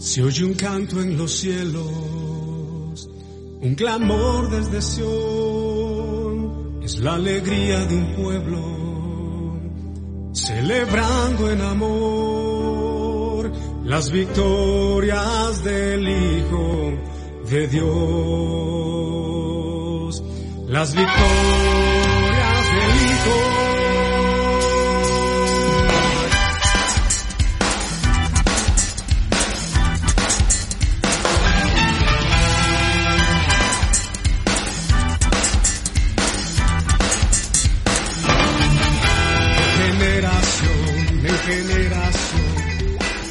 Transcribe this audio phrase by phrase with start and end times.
[0.00, 3.10] Se oye un canto en los cielos,
[3.60, 9.60] un clamor desde Sion, es la alegría de un pueblo,
[10.32, 13.52] celebrando en amor
[13.84, 16.94] las victorias del Hijo
[17.50, 17.84] de Dios,
[20.66, 23.36] las victorias del Hijo.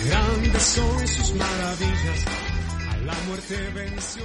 [0.05, 2.25] Grandes son sus maravillas,
[3.05, 4.23] la muerte venció.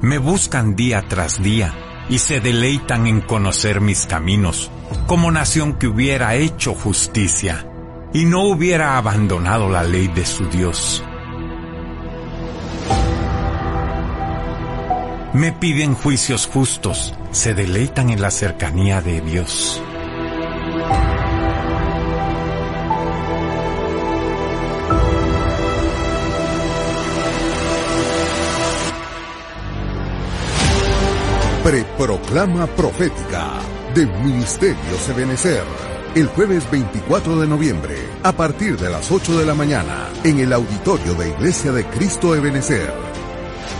[0.00, 1.74] Me buscan día tras día
[2.08, 4.70] y se deleitan en conocer mis caminos,
[5.06, 7.67] como nación que hubiera hecho justicia
[8.12, 11.04] y no hubiera abandonado la ley de su Dios.
[15.34, 19.82] Me piden juicios justos, se deleitan en la cercanía de Dios.
[31.62, 33.58] Preproclama Profética
[33.94, 34.76] de Ministerio
[35.10, 35.97] Ebenecer.
[36.18, 40.52] El jueves 24 de noviembre, a partir de las 8 de la mañana, en el
[40.52, 42.92] auditorio de Iglesia de Cristo Ebenecer.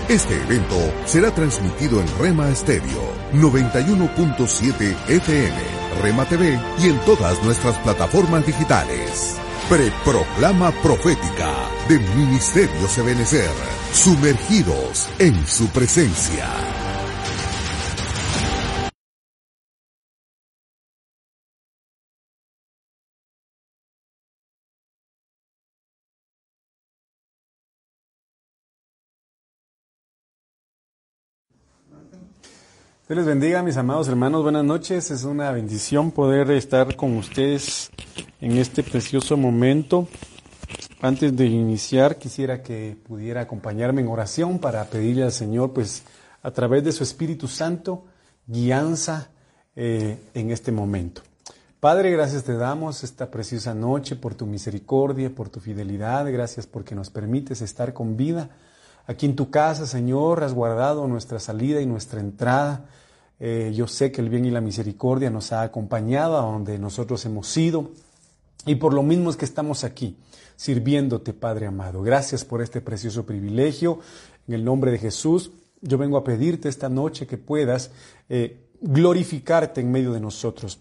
[0.09, 5.57] Este evento será transmitido en Rema Stereo 91.7 FM,
[6.01, 9.37] Rema TV y en todas nuestras plataformas digitales.
[9.69, 11.53] Preproclama Profética
[11.89, 13.51] de Ministerio Ebenecer.
[13.93, 16.78] Sumergidos en su presencia.
[33.09, 34.43] Dios les bendiga, mis amados hermanos.
[34.43, 35.11] Buenas noches.
[35.11, 37.91] Es una bendición poder estar con ustedes
[38.39, 40.07] en este precioso momento.
[41.01, 46.03] Antes de iniciar, quisiera que pudiera acompañarme en oración para pedirle al Señor, pues,
[46.43, 48.05] a través de su Espíritu Santo,
[48.47, 49.31] guianza
[49.75, 51.23] eh, en este momento.
[51.81, 56.31] Padre, gracias te damos esta preciosa noche por tu misericordia, por tu fidelidad.
[56.31, 58.51] Gracias porque nos permites estar con vida.
[59.09, 62.85] Aquí en tu casa, Señor, has guardado nuestra salida y nuestra entrada.
[63.41, 67.25] Eh, yo sé que el bien y la misericordia nos ha acompañado a donde nosotros
[67.25, 67.91] hemos ido.
[68.67, 70.19] Y por lo mismo es que estamos aquí,
[70.57, 72.03] sirviéndote, Padre amado.
[72.03, 74.01] Gracias por este precioso privilegio.
[74.47, 77.91] En el nombre de Jesús, yo vengo a pedirte esta noche que puedas
[78.29, 80.81] eh, glorificarte en medio de nosotros,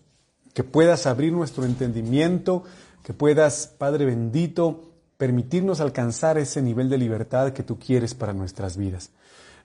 [0.54, 2.66] que puedas abrir nuestro entendimiento,
[3.04, 8.78] que puedas, Padre bendito, permitirnos alcanzar ese nivel de libertad que tú quieres para nuestras
[8.78, 9.12] vidas.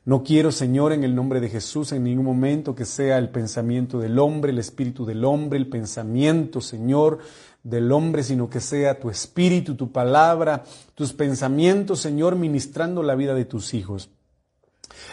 [0.04, 4.00] No quiero, Señor, en el nombre de Jesús, en ningún momento que sea el pensamiento
[4.00, 7.20] del hombre, el espíritu del hombre, el pensamiento, Señor,
[7.62, 10.64] del hombre, sino que sea tu espíritu, tu palabra,
[10.96, 14.10] tus pensamientos, Señor, ministrando la vida de tus hijos.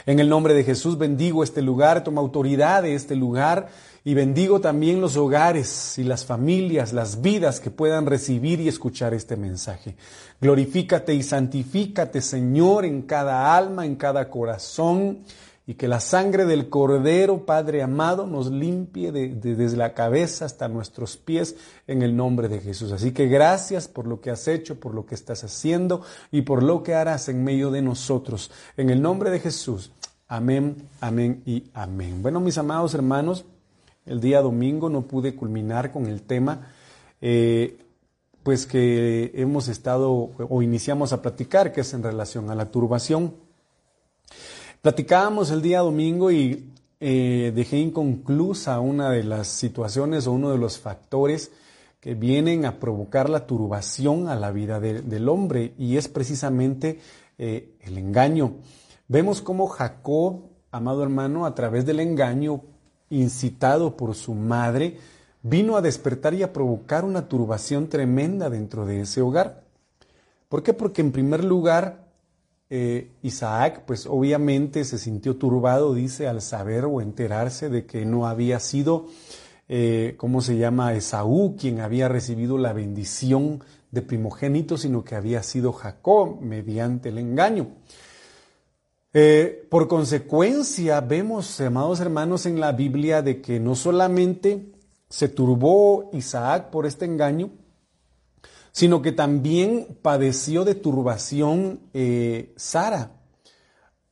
[0.08, 3.70] En el nombre de Jesús bendigo este lugar, toma autoridad de este lugar
[4.04, 9.14] y bendigo también los hogares y las familias, las vidas que puedan recibir y escuchar
[9.14, 9.96] este mensaje.
[10.42, 15.20] Glorifícate y santifícate, Señor, en cada alma, en cada corazón,
[15.70, 21.16] y que la sangre del Cordero, Padre amado, nos limpie desde la cabeza hasta nuestros
[21.16, 22.92] pies en el nombre de Jesús.
[22.92, 26.64] Así que gracias por lo que has hecho, por lo que estás haciendo y por
[26.64, 28.50] lo que harás en medio de nosotros.
[28.78, 29.92] En el nombre de Jesús.
[30.28, 32.24] Amén, amén y amén.
[32.24, 33.46] Bueno, mis amados hermanos,
[34.06, 36.72] el día domingo no pude culminar con el tema,
[37.22, 37.78] eh,
[38.44, 43.36] pues que hemos estado o iniciamos a platicar, que es en relación a la turbación.
[44.82, 50.58] Platicábamos el día domingo y eh, dejé inconclusa una de las situaciones o uno de
[50.58, 51.52] los factores
[52.00, 57.00] que vienen a provocar la turbación a la vida del hombre y es precisamente
[57.38, 58.54] eh, el engaño.
[59.08, 62.62] Vemos cómo Jacob, amado hermano, a través del engaño
[63.10, 64.98] incitado por su madre,
[65.42, 69.64] vino a despertar y a provocar una turbación tremenda dentro de ese hogar.
[70.50, 70.74] ¿Por qué?
[70.74, 72.08] Porque en primer lugar,
[72.70, 78.28] eh, Isaac, pues obviamente se sintió turbado, dice, al saber o enterarse de que no
[78.28, 79.06] había sido,
[79.68, 85.42] eh, ¿cómo se llama?, Esaú quien había recibido la bendición de primogénito, sino que había
[85.44, 87.68] sido Jacob mediante el engaño.
[89.12, 94.72] Eh, por consecuencia, vemos, amados hermanos, en la Biblia de que no solamente
[95.10, 97.50] se turbó Isaac por este engaño,
[98.72, 103.14] sino que también padeció de turbación eh, Sara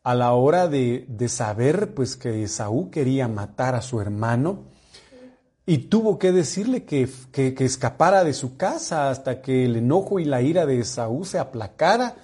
[0.02, 4.64] a la hora de, saber pues que Esaú quería matar a su hermano
[5.66, 10.26] y tuvo que decirle que, que, escapara de su casa hasta que el enojo y
[10.26, 12.16] la ira de Esaú se aplacara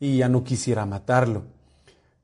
[0.00, 1.55] y ya no quisiera matarlo.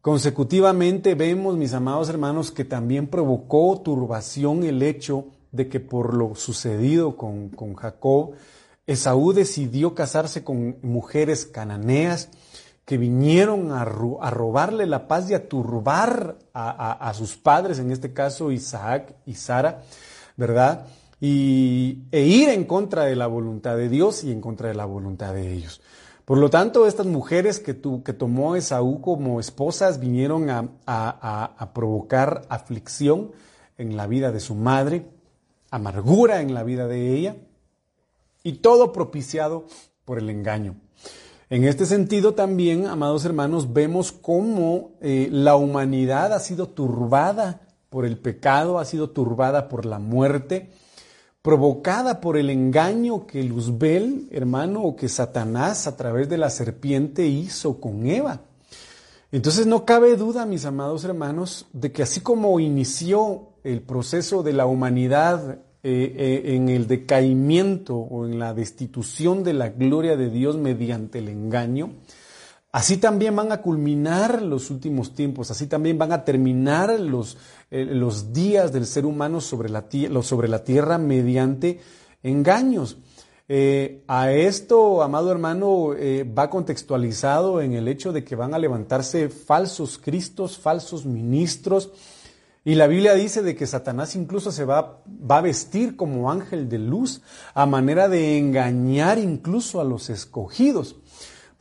[0.02, 6.34] Consecutivamente vemos, mis amados hermanos, que también provocó turbación el hecho de que por lo
[6.34, 8.32] sucedido con, con Jacob,
[8.84, 12.31] Esaú decidió casarse con mujeres cananeas
[12.84, 18.50] que vinieron a, robarle la paz y a turbar a, sus padres, en este caso
[18.50, 19.82] Isaac y Sara,
[20.37, 20.87] ¿verdad?
[21.20, 24.84] Y, e ir en contra de la voluntad de Dios y en contra de la
[24.84, 25.81] voluntad de ellos.
[26.24, 32.46] Por lo tanto, estas mujeres que, que tomó Esaú como esposas vinieron a, a provocar
[32.48, 33.32] aflicción
[33.76, 35.06] en la vida de su madre,
[35.70, 37.36] amargura en la vida de ella,
[38.44, 39.66] y todo propiciado
[40.04, 40.76] por el engaño.
[41.52, 47.60] En este sentido también, amados hermanos, vemos cómo eh, la humanidad ha sido turbada
[47.90, 50.70] por el pecado, ha sido turbada por la muerte,
[51.42, 57.26] provocada por el engaño que Luzbel, hermano, o que Satanás a través de la serpiente
[57.26, 58.42] hizo con Eva.
[59.32, 64.52] Entonces no cabe duda, mis amados hermanos, de que así como inició el proceso de
[64.52, 70.30] la humanidad eh, eh, en el decaimiento o en la destitución de la gloria de
[70.30, 71.94] Dios mediante el engaño,
[72.72, 77.36] así también van a culminar los últimos tiempos, así también van a terminar los,
[77.70, 79.84] eh, los días del ser humano sobre la,
[80.64, 81.80] tierra mediante
[82.22, 82.96] engaños.
[84.08, 85.90] a esto, amado hermano,
[86.36, 91.90] va contextualizado en el hecho de que van a levantarse falsos cristos, falsos ministros,
[92.64, 96.69] y la Biblia dice de que Satanás incluso se va, va, a vestir como ángel
[96.69, 97.20] de luz
[97.54, 100.94] a manera de engañar incluso a los escogidos.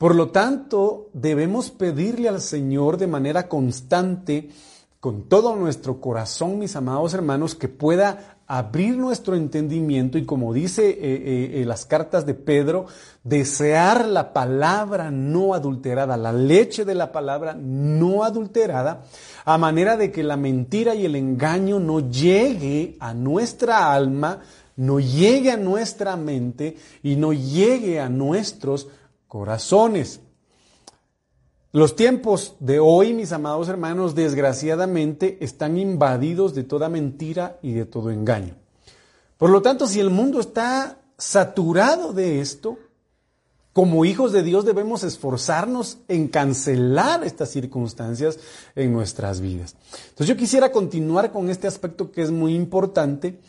[0.02, 4.50] Por lo tanto, debemos pedirle al Señor de manera constante,
[4.98, 10.90] con todo nuestro corazón, mis amados hermanos, que pueda abrir nuestro entendimiento y como dice
[10.90, 12.86] eh, eh, eh, las cartas de Pedro,
[13.22, 19.04] desear la palabra no adulterada, la leche de la palabra no adulterada,
[19.44, 24.40] a manera de que la mentira y el engaño no llegue a nuestra alma,
[24.74, 28.88] no llegue a nuestra mente y no llegue a nuestros
[29.32, 30.20] corazones.
[31.72, 37.86] Los tiempos de hoy, mis amados hermanos, desgraciadamente están invadidos de toda mentira y de
[37.86, 38.56] todo engaño.
[39.38, 42.76] Por lo tanto, si el mundo está saturado de esto,
[43.72, 48.38] como hijos de Dios debemos esforzarnos en cancelar estas circunstancias
[48.74, 49.76] en nuestras vidas.
[50.10, 53.40] Entonces yo quisiera continuar con este aspecto que es muy importante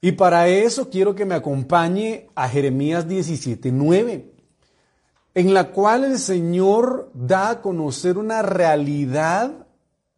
[0.00, 4.33] y para eso quiero que me acompañe a Jeremías 17:9
[5.34, 9.66] en la cual el Señor da a conocer una realidad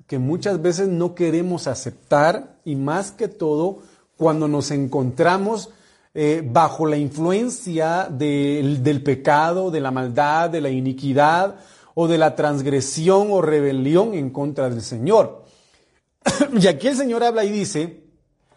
[0.06, 3.78] que muchas veces no queremos aceptar y más que todo
[4.16, 5.70] cuando nos encontramos
[6.14, 11.56] eh, bajo la influencia del pecado, de la maldad, de la iniquidad
[11.94, 15.44] o de la transgresión o rebelión en contra del Señor.
[16.58, 18.04] y aquí el Señor habla y dice,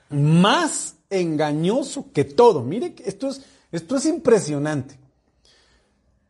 [0.10, 2.64] más engañoso que todo.
[2.64, 5.00] Mire, esto es, esto es impresionante.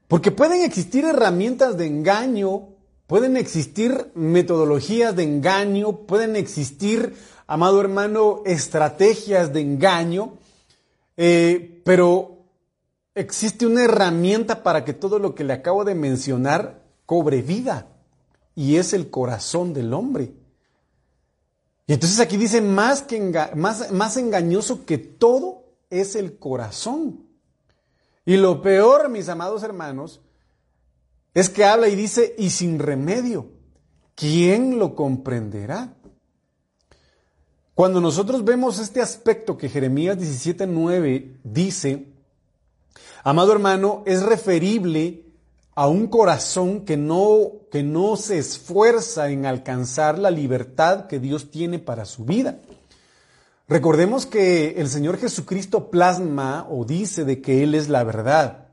[0.10, 2.70] Porque pueden existir herramientas de engaño,
[3.06, 10.34] pueden existir metodologías de engaño, pueden existir, amado hermano, estrategias de engaño,
[11.16, 12.40] eh, pero
[13.14, 17.86] existe una herramienta para que todo lo que le acabo de mencionar cobre vida,
[18.56, 20.34] y es el corazón del hombre.
[21.86, 23.22] Y entonces aquí dice, más, que
[23.56, 27.29] más, más engañoso que todo es el corazón.
[28.30, 30.22] Y lo peor, mis amados hermanos,
[31.34, 33.48] es que habla y dice, y sin remedio,
[34.14, 35.96] ¿quién lo comprenderá?
[37.74, 42.06] Cuando nosotros vemos este aspecto que Jeremías 17:9 dice,
[43.24, 45.26] amado hermano, es referible
[45.74, 51.50] a un corazón que no, que no se esfuerza en alcanzar la libertad que Dios
[51.50, 52.60] tiene para su vida.
[53.70, 58.70] Recordemos que el Señor Jesucristo plasma o dice de que Él es la verdad.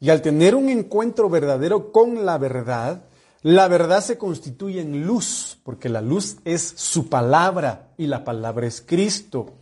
[0.00, 3.04] Y al tener un encuentro verdadero con la verdad,
[3.42, 8.66] la verdad se constituye en luz, porque la luz es su palabra y la palabra
[8.66, 9.56] es Cristo.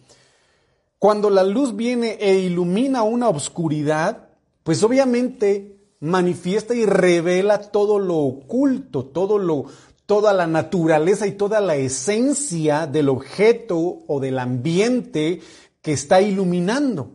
[1.00, 4.28] Cuando la luz viene e ilumina una obscuridad,
[4.62, 9.64] pues obviamente manifiesta y revela todo lo oculto, todo lo,
[10.08, 15.42] toda la naturaleza y toda la esencia del objeto o del ambiente
[15.82, 17.10] que está iluminando.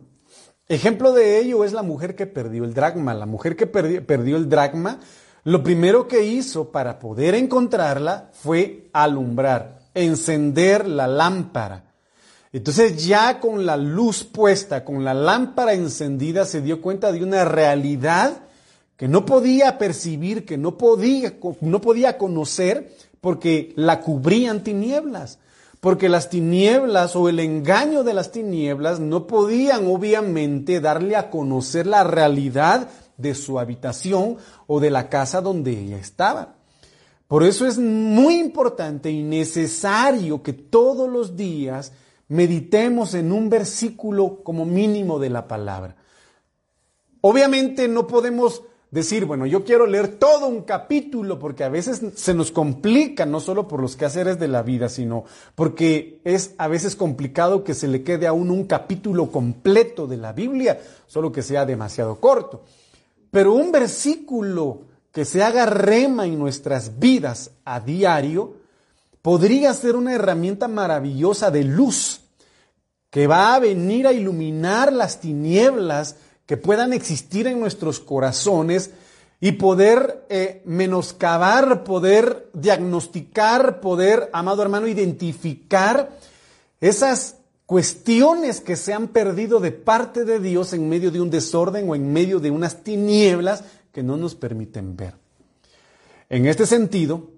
[0.68, 3.12] Ejemplo de ello es la mujer que perdió el dragma.
[3.12, 5.00] La mujer que perdió, el dragma,
[5.42, 11.92] lo primero que hizo para poder encontrarla fue alumbrar, encender la lámpara.
[12.52, 17.44] Entonces ya con la luz puesta, con la lámpara encendida, se dio cuenta de una
[17.44, 18.44] realidad
[18.96, 25.38] que no podía percibir, que no podía, no podía conocer, porque la cubrían tinieblas.
[25.80, 31.86] Porque las tinieblas o el engaño de las tinieblas no podían obviamente darle a conocer
[31.86, 36.54] la realidad de su habitación o de la casa donde ella estaba.
[37.28, 41.92] Por eso es muy importante y necesario que todos los días
[42.28, 45.96] meditemos en un versículo como mínimo de la palabra.
[47.20, 48.62] Obviamente no podemos
[48.94, 53.40] decir, bueno, yo quiero leer todo un capítulo, porque a veces se nos complica, no
[53.40, 55.24] solo por los quehaceres de la vida, sino
[55.56, 60.16] porque es a veces complicado que se le quede a uno un capítulo completo de
[60.16, 62.62] la Biblia, solo que sea demasiado corto.
[63.32, 68.54] Pero un versículo que se haga rema en nuestras vidas a diario,
[69.22, 72.20] podría ser una herramienta maravillosa de luz
[73.10, 76.14] que va a venir a iluminar las tinieblas
[76.46, 78.90] que puedan existir en nuestros corazones
[79.40, 86.18] y poder eh, menoscabar, poder diagnosticar, poder, amado hermano, identificar
[86.80, 87.36] esas
[87.66, 91.94] cuestiones que se han perdido de parte de Dios en medio de un desorden o
[91.94, 95.14] en medio de unas tinieblas que no nos permiten ver.
[96.28, 97.30] En este sentido,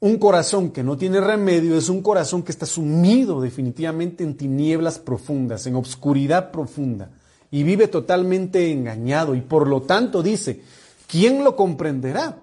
[0.00, 4.98] un corazón que no tiene remedio es un corazón que está sumido definitivamente en tinieblas
[5.00, 7.10] profundas, en obscuridad profunda
[7.50, 10.62] y vive totalmente engañado y por lo tanto dice,
[11.06, 12.42] ¿quién lo comprenderá?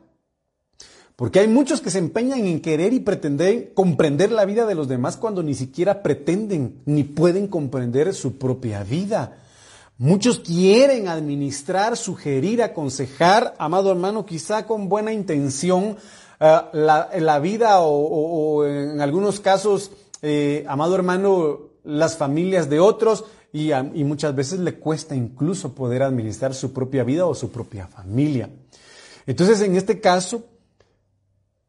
[1.16, 4.90] Porque hay muchos que se empeñan en querer y pretender comprender la vida de los
[4.90, 9.38] demás cuando ni siquiera pretenden ni pueden comprender su propia vida.
[9.98, 15.96] Muchos quieren administrar, sugerir, aconsejar, amado hermano, quizá con buena intención,
[16.42, 23.24] eh, la, vida o, en algunos casos, eh, amado hermano, las familias de otros,
[23.56, 28.50] y, muchas veces le cuesta incluso poder administrar su propia vida o su propia familia.
[29.26, 30.44] Entonces, en este caso,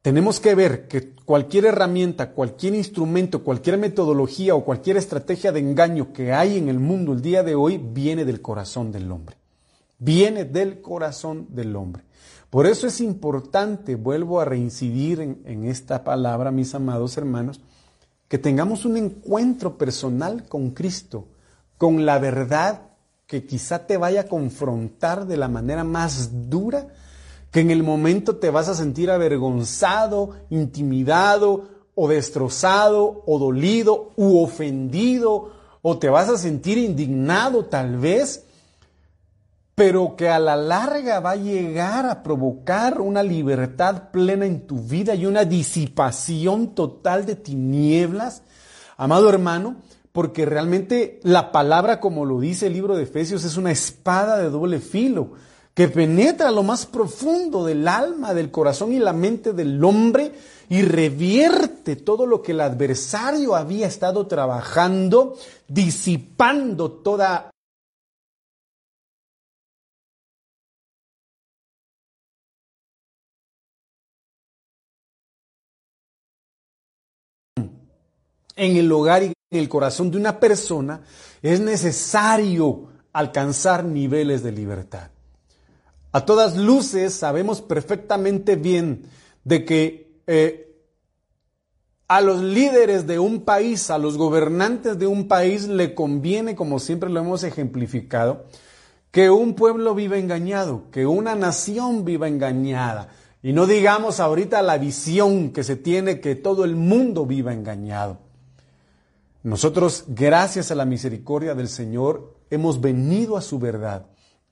[0.03, 6.13] tenemos que ver que cualquier herramienta, cualquier instrumento, cualquier metodología o cualquier estrategia de engaño
[6.13, 9.37] que hay en el mundo el día de hoy viene del corazón del hombre.
[9.99, 12.03] Viene del corazón del hombre.
[12.51, 17.61] Por eso es importante, vuelvo a reincidir en, en esta palabra, mis amados hermanos,
[18.27, 21.29] que tengamos un encuentro personal con Cristo
[21.79, 22.83] con la verdad
[23.27, 26.89] que quizá te vaya a confrontar de la manera más dura,
[27.51, 34.43] que en el momento te vas a sentir avergonzado, intimidado o destrozado o dolido u
[34.43, 35.53] ofendido
[35.83, 38.45] o te vas a sentir indignado tal vez,
[39.75, 44.81] pero que a la larga va a llegar a provocar una libertad plena en tu
[44.81, 48.43] vida y una disipación total de tinieblas.
[48.97, 49.77] Amado hermano,
[50.17, 54.49] porque realmente la palabra, como lo dice el libro de Efesios, es una espada de
[54.49, 55.33] doble filo
[55.75, 60.33] que penetra lo más profundo del alma, del corazón y la mente del hombre
[60.71, 65.37] y revierte todo lo que el adversario había estado trabajando,
[65.69, 67.51] disipando toda
[78.57, 81.03] en el hogar y en el corazón de una persona,
[81.43, 85.11] es necesario alcanzar niveles de libertad.
[86.13, 89.05] A todas luces sabemos perfectamente bien
[89.45, 90.67] de que eh,
[92.09, 96.79] a los líderes de un país, a los gobernantes de un país le conviene, como
[96.79, 98.47] siempre lo hemos ejemplificado,
[99.11, 103.09] que un pueblo viva engañado, que una nación viva engañada.
[103.43, 108.19] Y no digamos ahorita la visión que se tiene que todo el mundo viva engañado.
[109.47, 114.07] Nosotros, gracias a la misericordia del Señor, hemos venido a su verdad,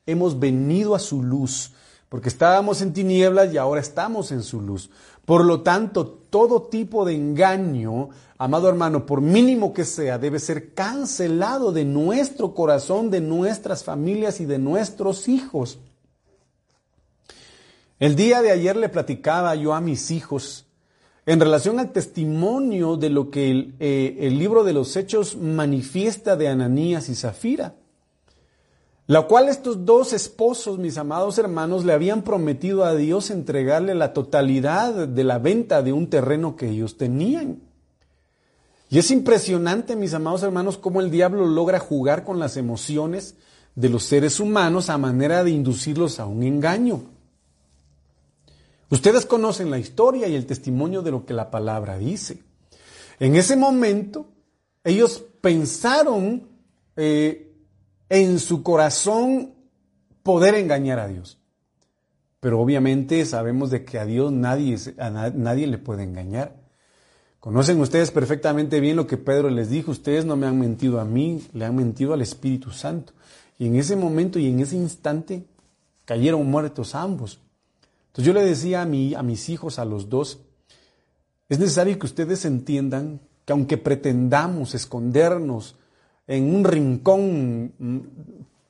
[0.07, 1.73] hemos venido a su luz,
[2.09, 4.91] porque estábamos en tinieblas y ahora estamos en su luz.
[5.25, 10.75] Por lo tanto, todo tipo de engaño, amado hermano, por mínimo que sea, debe ser
[10.75, 15.81] cancelado de nuestro corazón, de nuestras familias y de nuestros hijos.
[17.99, 20.64] El día de ayer le platicaba yo a mis hijos
[21.27, 26.37] en relación al testimonio de lo que el, eh, el libro de los Hechos manifiesta
[26.37, 27.75] de Ananías y Zafira.
[29.07, 34.15] La cual estos dos esposos, mis amados hermanos, le habían prometido a Dios entregarle la
[34.15, 37.61] totalidad de la venta de un terreno que ellos tenían.
[38.89, 43.35] Y es impresionante, mis amados hermanos, cómo el diablo logra jugar con las emociones
[43.75, 47.03] de los seres humanos a manera de inducirlos a un engaño.
[48.91, 52.43] Ustedes conocen la historia y el testimonio de lo que la palabra dice.
[53.19, 54.27] En ese momento,
[54.83, 56.49] ellos pensaron
[56.97, 57.53] eh,
[58.09, 59.55] en su corazón
[60.23, 61.39] poder engañar a Dios.
[62.41, 64.77] Pero obviamente sabemos de que a Dios nadie,
[65.35, 66.63] nadie le puede engañar.
[67.41, 71.05] Conocen ustedes perfectamente bien lo que Pedro les dijo, ustedes no me han mentido a
[71.05, 73.13] mí, le han mentido al Espíritu Santo.
[73.59, 75.45] Y en ese momento y en ese instante
[76.05, 77.41] cayeron muertos ambos.
[78.15, 80.39] Entonces yo le decía a, mí, a mis hijos, a los dos,
[81.49, 85.75] es necesario que ustedes entiendan que aunque pretendamos escondernos
[86.29, 87.99] en un rincón mm,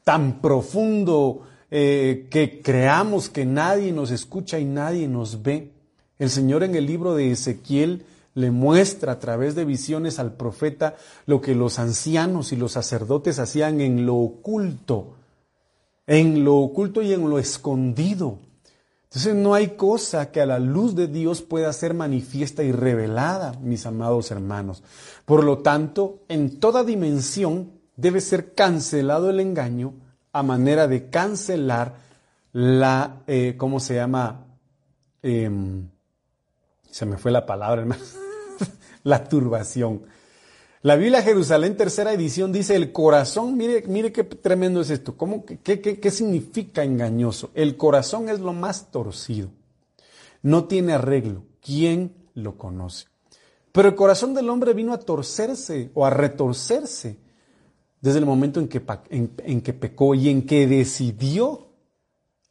[0.03, 5.73] tan profundo eh, que creamos que nadie nos escucha y nadie nos ve.
[6.19, 10.97] El Señor en el libro de Ezequiel le muestra a través de visiones al profeta
[11.27, 15.17] lo que los ancianos y los sacerdotes hacían en lo oculto,
[16.07, 18.39] en lo oculto y en lo escondido.
[19.14, 23.52] Entonces no hay cosa que a la luz de Dios pueda ser manifiesta y revelada,
[23.61, 24.83] mis amados hermanos.
[25.25, 29.94] Por lo tanto, en toda dimensión debe ser cancelado el engaño
[30.33, 31.94] a manera de cancelar
[32.52, 34.47] la, eh, ¿cómo se llama?
[35.23, 35.90] Em,
[36.90, 38.02] se me fue la palabra, hermano.
[39.04, 40.03] la turbación.
[40.85, 45.47] La Biblia Jerusalén, tercera edición, dice el corazón, mire, mire qué tremendo es esto, ¿Cómo,
[45.47, 47.51] qué, qué, qué significa engañoso?
[47.55, 49.49] El corazón es lo más torcido,
[50.42, 53.07] no tiene arreglo, ¿quién lo conoce?
[53.73, 57.16] Pero el corazón del hombre vino a torcerse o a retorcerse
[58.03, 61.68] desde el momento en que, en que pecó y en que decidió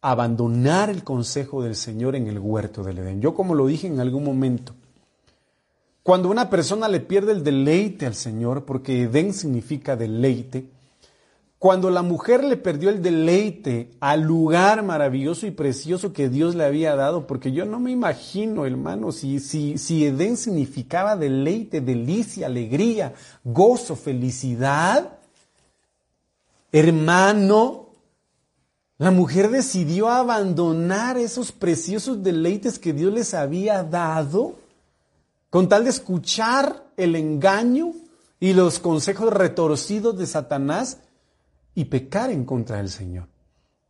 [0.02, 3.22] abandonar el consejo del Señor en el huerto del Edén.
[3.22, 4.74] Yo como lo dije en algún momento,
[6.04, 10.68] cuando una persona le pierde el deleite al Señor, porque Edén significa deleite,
[11.58, 16.66] cuando la mujer le perdió el deleite al lugar maravilloso y precioso que Dios le
[16.66, 22.48] había dado, porque yo no me imagino, hermano, si, si, si Edén significaba deleite, delicia,
[22.48, 23.13] alegría,
[23.46, 25.20] gozo, felicidad,
[26.74, 27.92] hermano,
[28.98, 34.62] la mujer decidió abandonar esos preciosos deleites que Dios les había dado
[35.54, 37.94] con tal de escuchar el engaño
[38.39, 40.98] y los consejos retorcidos de Satanás
[41.76, 43.28] y pecar en contra del Señor.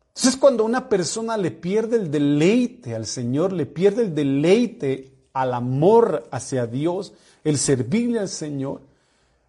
[0.10, 5.54] Entonces cuando una persona le pierde el deleite al Señor, le pierde el deleite al
[5.54, 7.14] amor hacia Dios,
[7.46, 8.82] el servirle al Señor,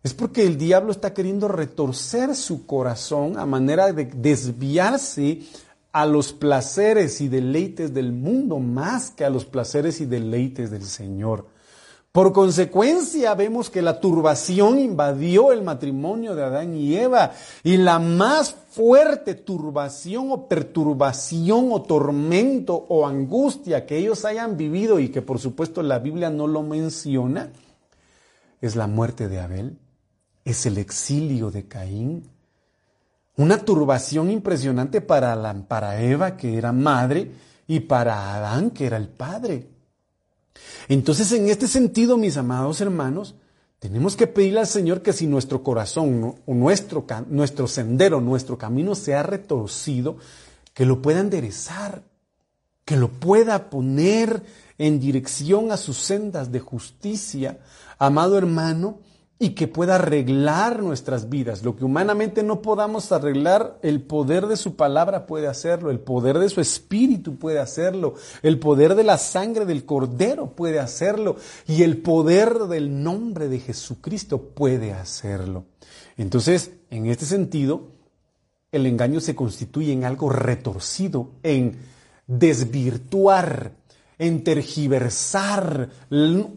[0.05, 5.40] es porque el diablo está queriendo retorcer su corazón a manera de desviarse
[5.90, 10.85] a los placeres y deleites del mundo más que a los placeres y deleites del
[10.85, 11.53] Señor.
[12.14, 17.33] Por consecuencia, vemos que la turbación invadió el matrimonio de Adán y Eva
[17.64, 25.00] y la más fuerte turbación o perturbación o tormento o angustia que ellos hayan vivido
[25.00, 27.50] y que por supuesto la Biblia no lo menciona,
[28.61, 29.79] es la muerte de Abel,
[30.44, 32.31] es el exilio de Caín,
[33.37, 37.33] una turbación impresionante para, la, para Eva que era madre
[37.66, 39.73] y para Adán que era el padre.
[40.88, 43.34] Entonces, en este sentido, mis amados hermanos,
[43.78, 48.94] tenemos que pedirle al Señor que si nuestro corazón o nuestro, nuestro sendero, nuestro camino
[48.94, 50.16] se ha retorcido,
[50.72, 52.02] que lo pueda enderezar,
[52.84, 54.42] que lo pueda poner
[54.78, 57.58] en dirección a sus sendas de justicia.
[57.98, 58.98] Amado hermano,
[59.38, 61.64] y que pueda arreglar nuestras vidas.
[61.64, 66.38] Lo que humanamente no podamos arreglar, el poder de su palabra puede hacerlo, el poder
[66.38, 71.83] de su espíritu puede hacerlo, el poder de la sangre del cordero puede hacerlo y
[71.83, 75.64] el poder del nombre de Jesucristo puede hacerlo.
[76.16, 77.88] Entonces, en este sentido,
[78.70, 81.77] el engaño se constituye en algo retorcido, en
[82.27, 83.73] desvirtuar
[84.18, 85.90] en tergiversar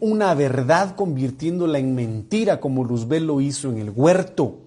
[0.00, 4.60] una verdad convirtiéndola en mentira como Luzbel lo hizo en el huerto.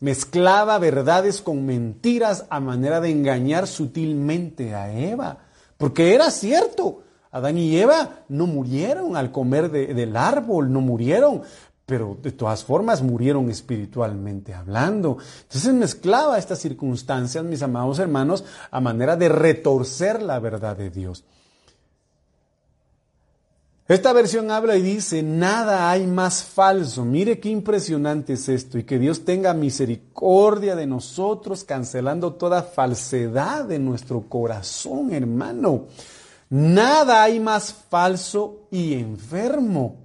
[0.00, 5.38] Mezclaba verdades con mentiras a manera de engañar sutilmente a Eva.
[5.76, 11.42] Porque era cierto, Adán y Eva no murieron al comer del árbol, no murieron,
[11.86, 15.18] pero de todas formas murieron espiritualmente hablando.
[15.42, 21.24] Entonces mezclaba estas circunstancias, mis amados hermanos, a manera de retorcer la verdad de Dios.
[23.92, 27.04] Esta versión habla y dice, nada hay más falso.
[27.04, 33.66] Mire qué impresionante es esto y que Dios tenga misericordia de nosotros, cancelando toda falsedad
[33.66, 35.88] de nuestro corazón, hermano.
[36.48, 39.96] Nada hay más falso y enfermo.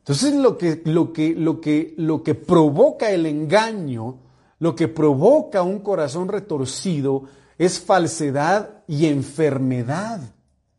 [0.00, 4.18] Entonces lo que, lo que, lo que, lo que provoca el engaño,
[4.58, 7.22] lo que provoca un corazón retorcido
[7.56, 10.35] es falsedad y enfermedad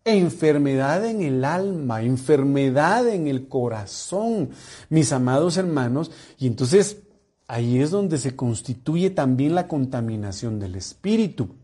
[0.07, 4.49] enfermedad en el alma, enfermedad en el corazón,
[4.89, 6.97] mis amados hermanos, y entonces
[7.47, 11.55] ahí es donde se constituye también la contaminación del espíritu.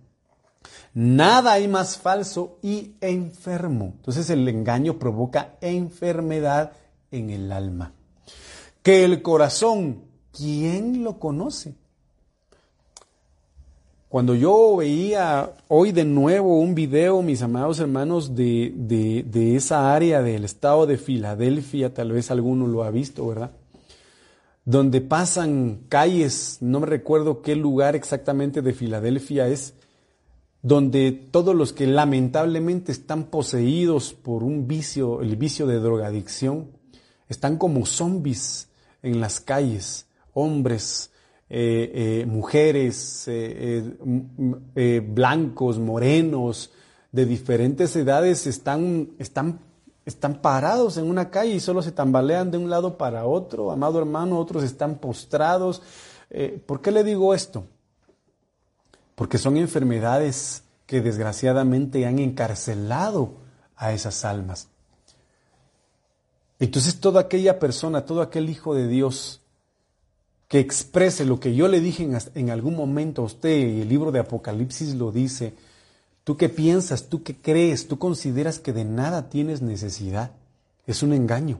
[0.93, 3.93] Nada hay más falso y enfermo.
[3.95, 6.73] Entonces el engaño provoca enfermedad
[7.09, 7.93] en el alma.
[8.83, 11.75] Que el corazón, ¿quién lo conoce?
[14.13, 20.21] Cuando yo veía hoy de nuevo un video, mis amados hermanos, de, de, esa área
[20.21, 23.53] del estado de Filadelfia, tal vez alguno lo ha visto, ¿verdad?
[24.65, 29.73] Donde pasan calles, no me recuerdo qué lugar exactamente de Filadelfia es,
[30.61, 36.67] donde todos los que lamentablemente están poseídos por un vicio, el vicio de drogadicción,
[37.29, 38.69] están como zombies
[39.01, 41.09] en las calles, hombres,
[41.49, 46.71] eh, eh, mujeres, eh, blancos, morenos,
[47.11, 49.59] de diferentes edades están, están,
[50.03, 53.99] están parados en una calle y solo se tambalean de un lado para otro, amado
[53.99, 55.83] hermano, otros están postrados.
[56.65, 57.65] ¿Por qué le digo esto?
[59.13, 63.35] Porque son enfermedades que desgraciadamente han encarcelado
[63.75, 64.69] a esas almas.
[66.59, 69.42] Entonces toda aquella persona, todo aquel hijo de Dios
[70.53, 74.11] que exprese lo que yo le dije en, algún momento a usted, y el libro
[74.11, 75.55] de Apocalipsis lo dice,
[76.23, 80.29] tú qué piensas, tú qué crees, tú consideras que de nada tienes necesidad,
[80.85, 81.59] es un engaño.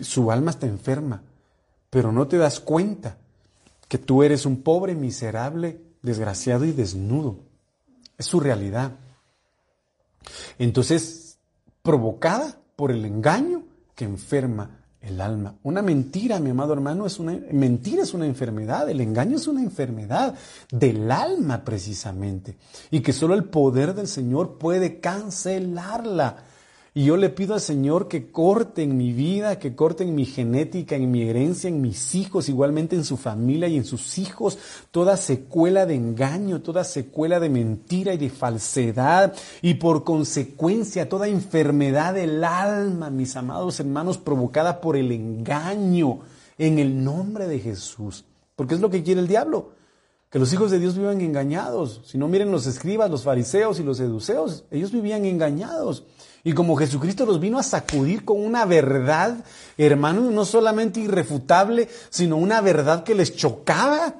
[0.00, 1.20] Su alma está enferma,
[1.90, 3.18] pero no te das cuenta
[3.86, 7.36] que tú eres un pobre, miserable, desgraciado y desnudo.
[8.16, 8.92] Es su realidad.
[10.58, 11.36] Entonces,
[11.82, 13.62] provocada por el engaño
[13.94, 15.54] que enferma el alma.
[15.62, 19.62] Una mentira, mi amado hermano, es una mentira es una enfermedad, el engaño es una
[19.62, 20.34] enfermedad
[20.70, 22.56] del alma precisamente,
[22.90, 26.44] y que solo el poder del Señor puede cancelarla.
[26.92, 30.24] Y yo le pido al Señor que corte en mi vida, que corte en mi
[30.24, 34.58] genética, en mi herencia, en mis hijos, igualmente en su familia y en sus hijos,
[34.90, 41.28] toda secuela de engaño, toda secuela de mentira y de falsedad, y por consecuencia toda
[41.28, 46.20] enfermedad del alma, mis amados hermanos, provocada por el engaño,
[46.58, 48.24] en el nombre de Jesús.
[48.56, 49.80] Porque es lo que quiere el diablo
[50.30, 52.02] que los hijos de Dios vivan engañados.
[52.04, 56.04] Si no miren los escribas, los fariseos y los seduceos, ellos vivían engañados.
[56.42, 59.44] Y como Jesucristo los vino a sacudir con una verdad,
[59.76, 64.14] hermano, no solamente irrefutable, sino una verdad que les chocaba,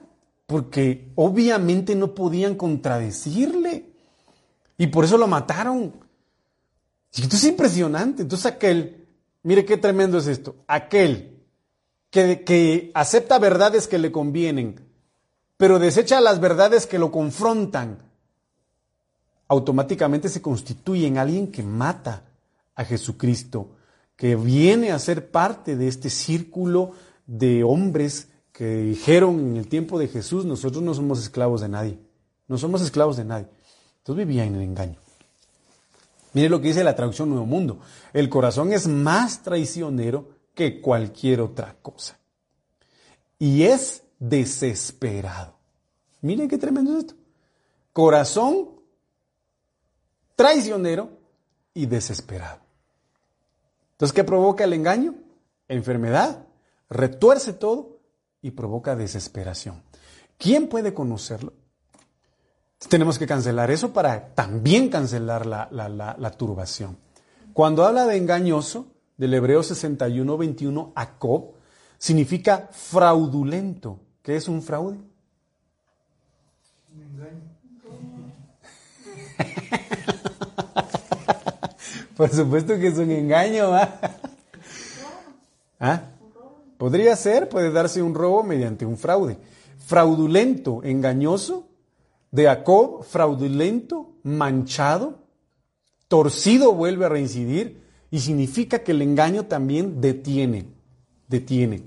[0.46, 3.86] porque obviamente no podían contradecirle.
[4.76, 5.92] Y por eso lo mataron.
[7.14, 8.22] Y esto es impresionante.
[8.22, 9.06] Entonces aquel,
[9.42, 11.38] mire qué tremendo es esto, aquel
[12.10, 14.86] que, que acepta verdades que le convienen,
[15.56, 18.09] pero desecha las verdades que lo confrontan,
[19.50, 22.22] automáticamente se constituye en alguien que mata
[22.76, 23.70] a Jesucristo,
[24.14, 26.92] que viene a ser parte de este círculo
[27.26, 31.98] de hombres que dijeron en el tiempo de Jesús, nosotros no somos esclavos de nadie,
[32.46, 33.48] no somos esclavos de nadie.
[33.98, 34.98] Entonces vivían en el engaño.
[36.32, 37.80] Mire lo que dice la traducción Nuevo Mundo.
[38.12, 42.20] El corazón es más traicionero que cualquier otra cosa.
[43.36, 45.56] Y es desesperado.
[46.20, 47.14] Miren qué tremendo es esto.
[47.92, 48.79] Corazón
[50.40, 51.10] traicionero
[51.74, 52.60] y desesperado.
[53.92, 55.14] Entonces, ¿qué provoca el engaño?
[55.68, 56.46] Enfermedad,
[56.88, 57.98] retuerce todo
[58.40, 59.82] y provoca desesperación.
[60.38, 61.52] ¿Quién puede conocerlo?
[62.88, 66.96] Tenemos que cancelar eso para también cancelar la, la turbación.
[67.52, 68.86] Cuando habla de engañoso,
[69.18, 71.52] del Hebreo 61, 21, Acob,
[71.98, 74.00] significa fraudulento.
[74.22, 74.96] ¿Qué es un fraude?
[76.94, 77.49] Un engaño.
[82.20, 83.70] Por supuesto que es un engaño.
[85.80, 86.02] ¿Ah?
[86.76, 89.38] Podría ser, puede darse un robo mediante un fraude.
[89.78, 91.66] Fraudulento, engañoso,
[92.30, 95.20] de Jacob, fraudulento, manchado,
[96.08, 97.80] torcido vuelve a reincidir
[98.10, 100.66] y significa que el engaño también detiene,
[101.26, 101.84] detiene.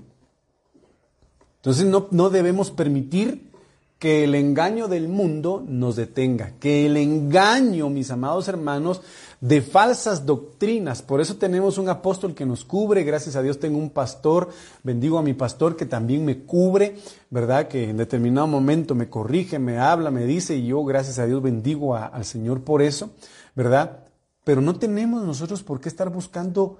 [1.58, 3.52] Entonces no, no debemos permitir
[4.04, 9.00] que el engaño del mundo nos detenga, que el engaño, mis amados hermanos,
[9.40, 11.00] de falsas doctrinas.
[11.00, 14.50] Por eso tenemos un apóstol que nos cubre, gracias a Dios tengo un pastor,
[14.82, 16.98] bendigo a mi pastor que también me cubre,
[17.30, 17.66] ¿verdad?
[17.66, 21.40] Que en determinado momento me corrige, me habla, me dice y yo, gracias a Dios,
[21.40, 23.08] bendigo al Señor por eso,
[23.54, 24.00] ¿verdad?
[24.44, 26.76] Pero no tenemos nosotros por qué estar buscando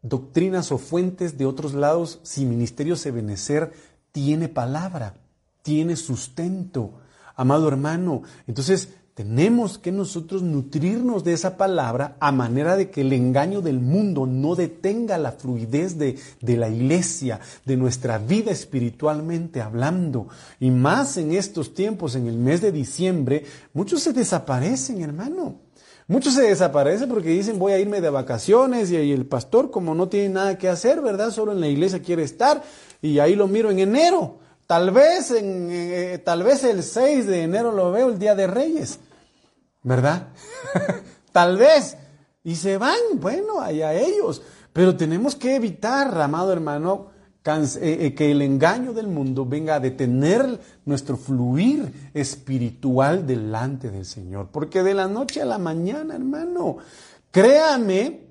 [0.00, 3.74] doctrinas o fuentes de otros lados si Ministerio Sebenecer
[4.10, 5.16] tiene palabra,
[5.62, 6.92] tiene sustento.
[7.34, 13.12] Amado hermano, entonces tenemos que nosotros nutrirnos de esa palabra a manera de que el
[13.12, 19.60] engaño del mundo no detenga la fluidez de, de, la iglesia, de nuestra vida espiritualmente
[19.60, 20.28] hablando.
[20.60, 23.44] Y más en estos tiempos, en el mes de diciembre,
[23.74, 25.56] muchos se desaparecen, hermano.
[26.08, 30.08] Muchos se desaparecen porque dicen voy a irme de vacaciones y el pastor como no
[30.08, 31.30] tiene nada que hacer, ¿verdad?
[31.30, 32.62] Solo en la iglesia quiere estar
[33.00, 34.41] y ahí lo miro en enero.
[34.72, 38.46] Tal vez, en, eh, tal vez el 6 de enero lo veo el Día de
[38.46, 39.00] Reyes,
[39.82, 40.28] ¿verdad?
[41.32, 41.98] tal vez.
[42.42, 44.40] Y se van, bueno, allá ellos.
[44.72, 47.08] Pero tenemos que evitar, amado hermano,
[47.44, 54.48] eh, que el engaño del mundo venga a detener nuestro fluir espiritual delante del Señor.
[54.50, 56.78] Porque de la noche a la mañana, hermano,
[57.30, 58.22] créame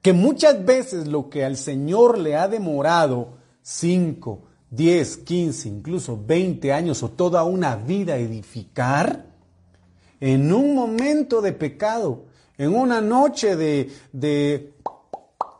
[0.00, 6.72] que muchas veces lo que al Señor le ha demorado cinco, 10, 15, incluso 20
[6.72, 9.26] años o toda una vida edificar,
[10.18, 12.24] en un momento de pecado,
[12.56, 14.72] en una noche de, de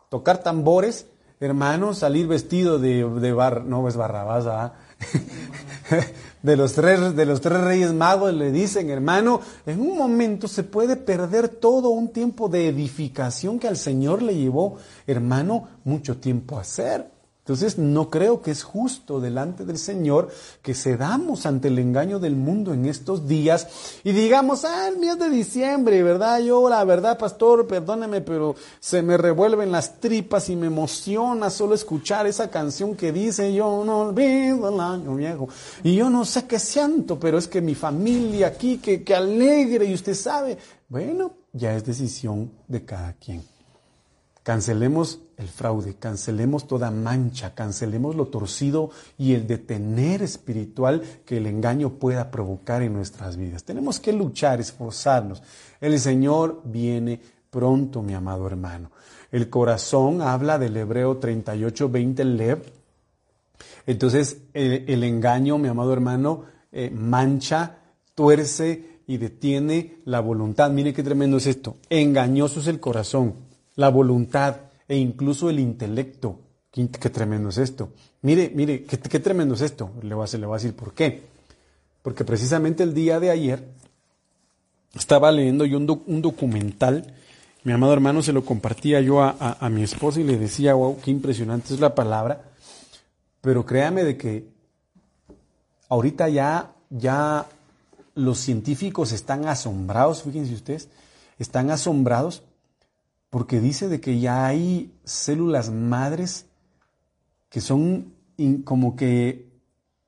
[0.09, 1.07] tocar tambores,
[1.41, 4.75] hermano, salir vestido de, de bar, no es Barrabás, ¿ah?
[6.43, 10.63] de los tres, de los tres reyes magos le dicen, hermano, en un momento se
[10.63, 16.59] puede perder todo un tiempo de edificación que al Señor le llevó, hermano, mucho tiempo
[16.59, 17.12] hacer.
[17.53, 20.31] Entonces no creo que es justo delante del Señor
[20.63, 23.69] que cedamos ante el engaño del mundo en estos días
[24.05, 26.41] y digamos, ah, el mes de diciembre, ¿verdad?
[26.41, 31.75] Yo la verdad, pastor, perdóneme, pero se me revuelven las tripas y me emociona solo
[31.75, 35.49] escuchar esa canción que dice, yo no olvido el año viejo.
[35.83, 39.85] Y yo no sé qué siento, pero es que mi familia aquí, que, que alegre
[39.85, 40.57] y usted sabe.
[40.89, 43.52] Bueno, ya es decisión de cada quien.
[44.43, 51.47] Cancelemos el fraude, cancelemos toda mancha, cancelemos lo torcido y el detener espiritual que el
[51.47, 53.63] engaño pueda provocar en nuestras vidas.
[53.63, 55.43] Tenemos que luchar, esforzarnos.
[55.81, 58.91] El Señor viene pronto, mi amado hermano.
[59.31, 62.73] El corazón habla del Hebreo 38, 20, lev.
[63.87, 67.79] Entonces, el, engaño, mi amado hermano, eh, mancha,
[68.17, 70.71] tuerce y detiene la voluntad.
[70.71, 71.77] Mire qué tremendo es esto.
[71.89, 73.42] Engañoso es el corazón
[73.77, 74.57] la voluntad
[74.89, 76.39] e incluso el intelecto.
[76.71, 77.91] Qué, tremendo es esto.
[78.23, 79.91] Mire, mire, qué, tremendo es esto.
[80.03, 81.23] Le voy, a, le voy a decir por qué.
[82.03, 83.69] Porque precisamente el día de ayer
[84.95, 87.15] estaba leyendo yo un, documental.
[87.65, 91.11] Mi amado hermano se lo compartía yo a, mi esposa y le decía, wow, qué
[91.11, 92.43] impresionante es la palabra.
[93.41, 94.49] Pero créame de que
[95.89, 97.47] ahorita ya, ya
[98.15, 100.89] los científicos están asombrados, fíjense ustedes,
[101.39, 102.43] están asombrados
[103.33, 106.51] porque dice de que ya hay células madres
[107.49, 108.13] que son
[108.65, 109.59] como que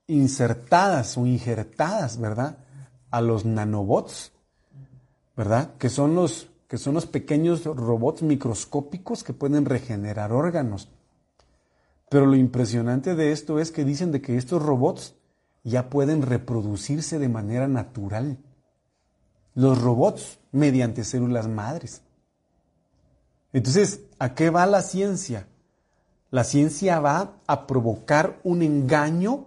[0.05, 2.59] insertadas o injertadas, ¿verdad?
[3.09, 4.31] A los nanobots,
[5.35, 5.75] ¿verdad?
[5.79, 10.89] Que son los, que son los pequeños robots microscópicos que pueden regenerar órganos.
[12.11, 15.15] Pero lo impresionante de esto es que dicen de que estos robots
[15.63, 18.37] ya pueden reproducirse de manera natural.
[19.55, 22.03] Los robots mediante células madres.
[23.55, 25.47] Entonces, ¿a qué va la ciencia?
[26.29, 29.45] La ciencia va a provocar un engaño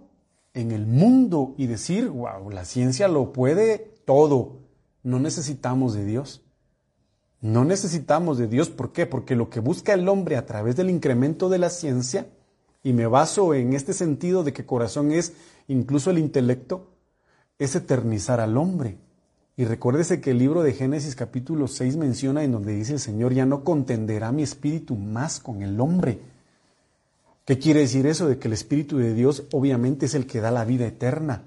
[0.55, 4.61] en el mundo y decir, wow, la ciencia lo puede todo.
[5.03, 6.41] No necesitamos de Dios.
[7.39, 8.71] No necesitamos de Dios.
[8.71, 9.05] ¿Por qué?
[9.05, 12.25] Porque lo que busca el hombre a través del incremento de la ciencia,
[12.81, 15.33] y me baso en este sentido de que corazón es
[15.67, 16.87] incluso el intelecto,
[17.59, 18.97] es eternizar al hombre.
[19.59, 23.33] Y recuérdese que el libro de Génesis capítulo 6 menciona en donde dice el Señor,
[23.33, 26.21] ya no contenderá mi espíritu más con el hombre.
[27.43, 28.29] ¿Qué quiere decir eso?
[28.29, 31.41] De que el espíritu de Dios obviamente es el que da la vida eterna.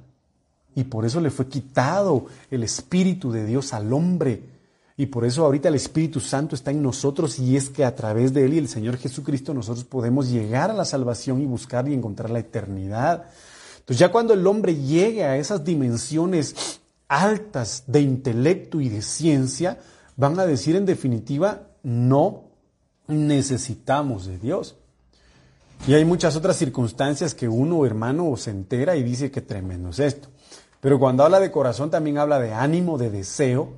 [0.74, 4.42] Y por eso le fue quitado el espíritu de Dios al hombre.
[4.98, 8.34] Y por eso ahorita el Espíritu Santo está en nosotros y es que a través
[8.34, 11.94] de Él y el Señor Jesucristo nosotros podemos llegar a la salvación y buscar y
[11.94, 13.24] encontrar la eternidad.
[13.78, 16.81] Entonces ya cuando el hombre llegue a esas dimensiones
[17.12, 19.78] altas de intelecto y de ciencia,
[20.16, 22.44] van a decir en definitiva, no
[23.06, 24.76] necesitamos de Dios.
[25.86, 29.98] Y hay muchas otras circunstancias que uno, hermano, se entera y dice que tremendo es
[29.98, 30.28] esto.
[30.80, 33.74] Pero cuando habla de corazón también habla de ánimo, de deseo,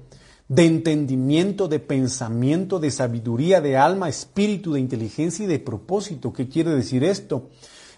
[0.46, 6.32] de entendimiento, de pensamiento, de sabiduría, de alma, espíritu, de inteligencia y de propósito.
[6.32, 7.48] ¿Qué quiere decir esto?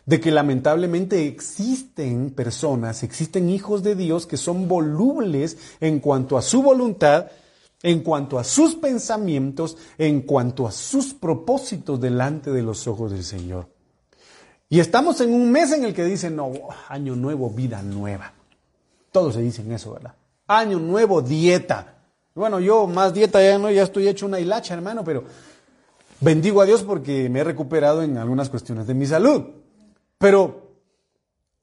[0.06, 6.42] De que lamentablemente existen personas, existen hijos de Dios que son volubles en cuanto a
[6.42, 7.26] su voluntad,
[7.82, 13.24] en cuanto a sus pensamientos, en cuanto a sus propósitos delante de los ojos del
[13.24, 13.68] Señor.
[14.68, 16.52] Y estamos en un mes en el que dicen, no,
[16.88, 18.32] año nuevo, vida nueva.
[19.12, 20.14] Todos se dicen eso, ¿verdad?
[20.48, 21.98] Año nuevo, dieta.
[22.34, 25.24] Bueno, yo más dieta ya no, ya estoy hecho una hilacha, hermano, pero
[26.20, 29.44] bendigo a Dios porque me he recuperado en algunas cuestiones de mi salud.
[30.18, 30.66] Pero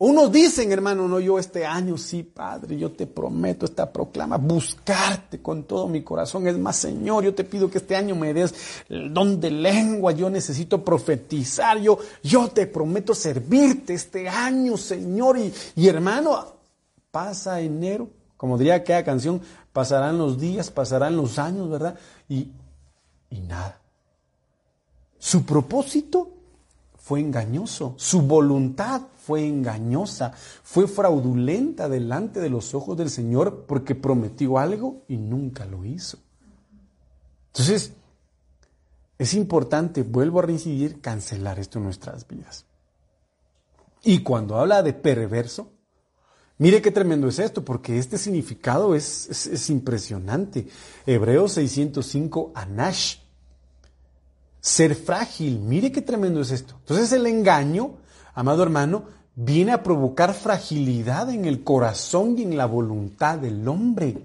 [0.05, 5.41] unos dicen, hermano, no, yo este año sí, Padre, yo te prometo esta proclama, buscarte
[5.41, 6.45] con todo mi corazón.
[6.45, 8.53] Es más, Señor, yo te pido que este año me des
[8.89, 15.37] el don de lengua, yo necesito profetizar, yo, yo te prometo servirte este año, Señor.
[15.37, 16.53] Y, y hermano,
[17.09, 21.97] pasa enero, como diría aquella canción, pasarán los días, pasarán los años, ¿verdad?
[22.27, 22.51] Y,
[23.29, 23.79] y nada.
[25.17, 26.29] Su propósito
[27.03, 30.31] fue engañoso, su voluntad fue engañosa,
[30.63, 36.17] fue fraudulenta delante de los ojos del Señor porque prometió algo y nunca lo hizo.
[37.47, 37.91] Entonces,
[39.17, 42.65] es importante, vuelvo a reincidir, cancelar esto en nuestras vidas.
[44.01, 45.71] Y cuando habla de perverso,
[46.59, 50.67] Mire qué tremendo es esto, porque este significado es, es, impresionante.
[51.05, 53.22] Hebreos 605, Anash.
[54.63, 56.75] Ser frágil, mire qué tremendo es esto.
[56.79, 57.97] Entonces el engaño,
[58.33, 59.03] amado hermano,
[59.35, 64.15] viene a provocar fragilidad en el corazón y en la voluntad del hombre.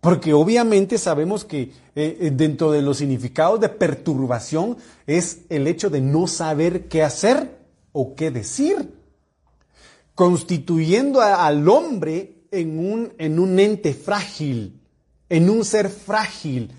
[0.00, 5.90] Porque obviamente sabemos que eh, eh, dentro de los significados de perturbación es el hecho
[5.90, 7.58] de no saber qué hacer
[7.92, 8.98] o qué decir
[10.18, 14.80] constituyendo al hombre en un, en un ente frágil,
[15.28, 16.72] en un ser frágil,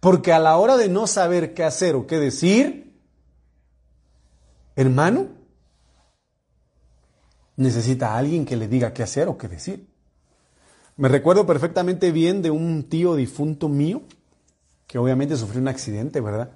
[0.00, 2.94] porque a la hora de no saber qué hacer o qué decir,
[4.76, 5.28] hermano,
[7.56, 9.86] necesita a alguien que le diga qué hacer o qué decir.
[10.96, 14.02] Me recuerdo perfectamente bien de un tío difunto mío,
[14.86, 16.50] que obviamente sufrió un accidente, ¿verdad?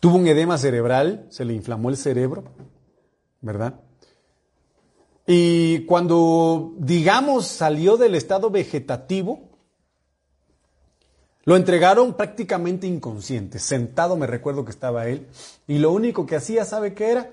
[0.00, 2.44] Tuvo un edema cerebral, se le inflamó el cerebro,
[3.40, 3.80] ¿verdad?
[5.26, 9.51] Y cuando, digamos, salió del estado vegetativo,
[11.44, 13.58] lo entregaron prácticamente inconsciente.
[13.58, 15.26] Sentado me recuerdo que estaba él.
[15.66, 17.30] Y lo único que hacía, ¿sabe qué era?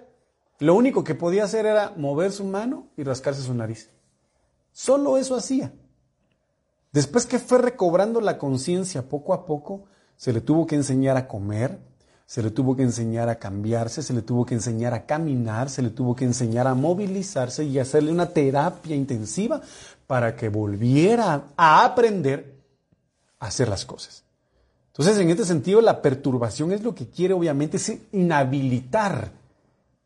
[0.60, 3.90] Lo único que podía hacer era mover su mano y rascarse su nariz.
[4.72, 5.72] Solo eso hacía.
[6.92, 9.86] Después que fue recobrando la conciencia poco a poco,
[10.18, 11.80] se le tuvo que enseñar a comer,
[12.26, 15.82] se le tuvo que enseñar a cambiarse, se le tuvo que enseñar a caminar, se
[15.82, 19.62] le tuvo que enseñar a movilizarse y hacerle una terapia intensiva
[20.08, 22.59] para que volviera a aprender
[23.40, 24.24] hacer las cosas.
[24.88, 29.32] Entonces, en este sentido, la perturbación es lo que quiere, obviamente, es inhabilitar,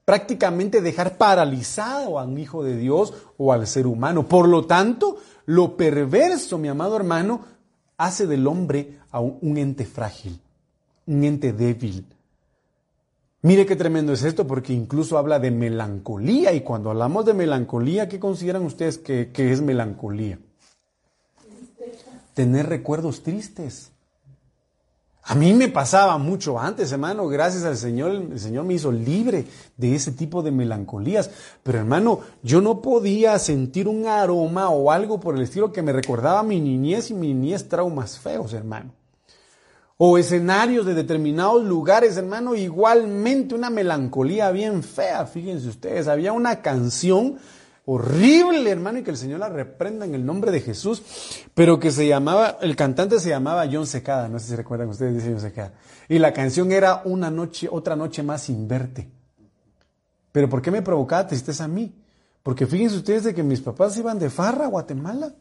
[0.05, 4.27] prácticamente dejar paralizado a un hijo de Dios o al ser humano.
[4.27, 7.41] Por lo tanto, lo perverso, mi amado hermano,
[7.97, 10.39] hace del hombre a un ente frágil,
[11.07, 12.05] un ente débil,
[13.45, 18.07] Mire qué tremendo es esto, porque incluso habla de melancolía, y cuando hablamos de melancolía,
[18.07, 20.39] ¿qué consideran ustedes que, es melancolía?
[22.33, 23.91] Tener recuerdos tristes.
[25.25, 29.45] A mí me pasaba mucho antes, hermano, gracias al Señor, el Señor me hizo libre
[29.77, 31.31] de ese tipo de melancolías.
[31.63, 35.93] Pero hermano, yo no podía sentir un aroma o algo por el estilo que me
[35.93, 38.91] recordaba mi niñez y mi niñez traumas feos, hermano
[39.97, 46.61] o escenarios de determinados lugares, hermano, igualmente una melancolía bien fea, fíjense ustedes, había una
[46.61, 47.37] canción
[47.85, 51.03] horrible, hermano, y que el Señor la reprenda en el nombre de Jesús,
[51.53, 55.15] pero que se llamaba, el cantante se llamaba John Secada, no sé si recuerdan ustedes,
[55.15, 55.73] dice John Secada,
[56.07, 59.09] y la canción era Una noche, otra noche más sin verte.
[60.31, 61.93] Pero ¿por qué me provocaba tristeza a mí?
[62.41, 65.31] Porque fíjense ustedes de que mis papás iban de farra a Guatemala.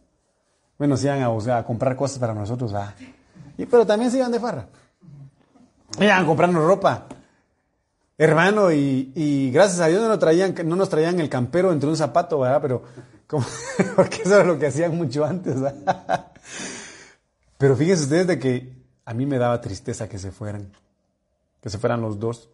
[0.78, 2.72] Bueno, se iban a, a comprar cosas para nosotros.
[3.56, 4.68] Y, pero también se iban de farra.
[5.98, 7.06] Iban a comprarnos ropa.
[8.18, 11.96] Hermano, y, gracias a Dios no nos, traían, no nos traían el campero entre un
[11.96, 12.60] zapato, ¿verdad?
[12.60, 12.82] Pero,
[13.26, 13.44] como,
[13.96, 15.56] porque eso era lo que hacían mucho antes,
[17.58, 18.72] Pero fíjense ustedes de que
[19.04, 20.72] a mí me daba tristeza que se fueran,
[21.60, 22.48] que se fueran los dos.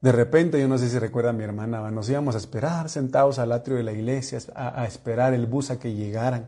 [0.00, 3.38] De repente, yo no sé si recuerda a mi hermana, nos íbamos a esperar sentados
[3.38, 6.46] al atrio de la iglesia, a, esperar el bus a que llegaran.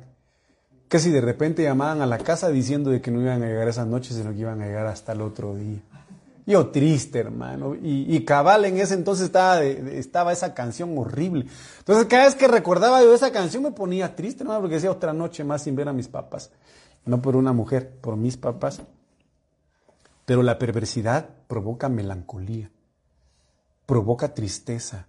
[0.89, 3.69] Que si de repente llamaban a la casa diciendo de que no iban a llegar
[3.69, 5.81] esa noche, sino que iban a llegar hasta el otro día.
[6.47, 7.75] Yo triste, hermano.
[7.81, 11.47] Y, cabal en ese entonces estaba, estaba esa canción horrible.
[11.79, 15.13] Entonces cada vez que recordaba yo esa canción me ponía triste, hermano, porque decía otra
[15.13, 16.51] noche más sin ver a mis papás.
[17.05, 18.83] No por una mujer, por mis papás.
[20.25, 22.71] Pero la perversidad provoca melancolía
[23.87, 25.07] provoca tristeza,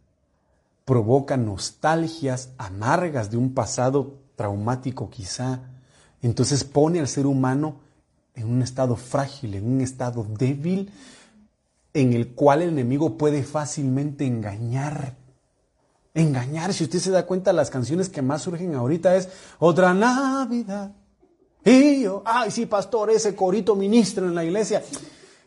[0.86, 5.62] provoca nostalgias amargas de un pasado traumático quizá.
[6.22, 7.78] Entonces pone al ser humano
[8.36, 10.92] en un estado frágil, en un estado débil,
[11.94, 15.16] en el cual el enemigo puede fácilmente engañar.
[16.14, 19.30] Engañar, si usted se da cuenta, las canciones que más surgen ahorita es
[19.60, 20.92] Otra Navidad.
[21.66, 24.84] Y yo, ay, sí, pastor, ese corito ministro en la iglesia.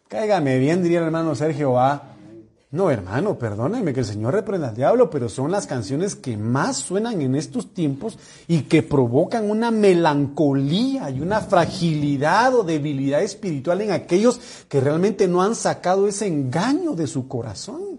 [0.09, 1.78] Cáigame bien, diría el hermano Sergio.
[2.77, 6.77] No, hermano, perdóneme que el Señor reprenda al diablo, pero son las canciones que más
[6.77, 13.81] suenan en estos tiempos y que provocan una melancolía y una fragilidad o debilidad espiritual
[13.81, 17.99] en aquellos que realmente no han sacado ese engaño de su corazón.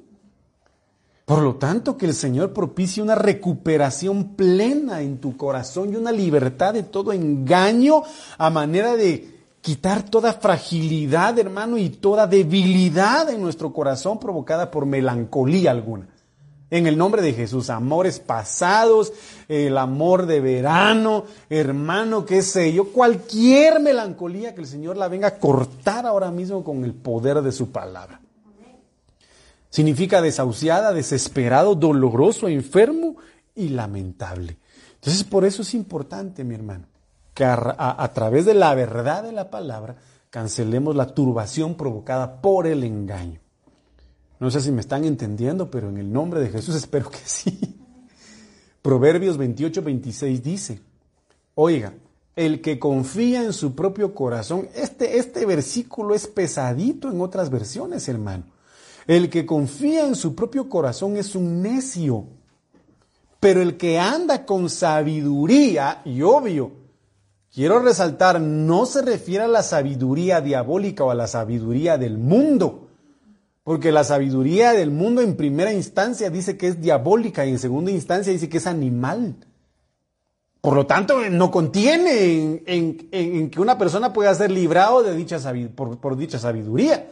[1.25, 6.11] Por lo tanto, que el Señor propicie una recuperación plena en tu corazón y una
[6.11, 8.03] libertad de todo engaño
[8.38, 9.36] a manera de
[9.68, 16.07] quitar toda fragilidad, hermano, y toda debilidad en nuestro corazón provocada por melancolía alguna.
[16.70, 19.11] En el nombre de Jesús, amores pasados,
[19.49, 25.28] el amor de verano, hermano, qué sé yo, cualquier melancolía que el Señor la venga
[25.28, 28.22] a cortar ahora mismo con el poder de su palabra.
[29.70, 33.18] Significa desahuciada, desesperado, doloroso, enfermo
[33.53, 34.59] y lamentable.
[34.93, 36.86] Entonces, por eso es importante, mi hermano,
[37.38, 39.97] que a, través de la verdad de la palabra
[40.31, 43.39] cancelemos la turbación provocada por el engaño.
[44.39, 47.79] No sé si me están entendiendo, pero en el nombre de Jesús espero que sí.
[48.81, 50.81] Proverbios 28, 26 dice,
[51.53, 51.93] oiga,
[52.35, 58.09] el que confía en su propio corazón, este, este versículo es pesadito en otras versiones,
[58.09, 58.45] hermano.
[59.05, 62.25] El que confía en su propio corazón es un necio,
[63.39, 66.86] pero el que anda con sabiduría, y obvio,
[67.53, 72.89] quiero resaltar, no se refiere a la sabiduría diabólica o a la sabiduría del mundo,
[73.63, 77.91] porque la sabiduría del mundo en primera instancia dice que es diabólica y en segunda
[77.91, 79.35] instancia dice que es animal.
[80.61, 85.39] Por lo tanto, no contiene en, que una persona pueda ser librado de dicha
[85.75, 87.11] por, por dicha sabiduría.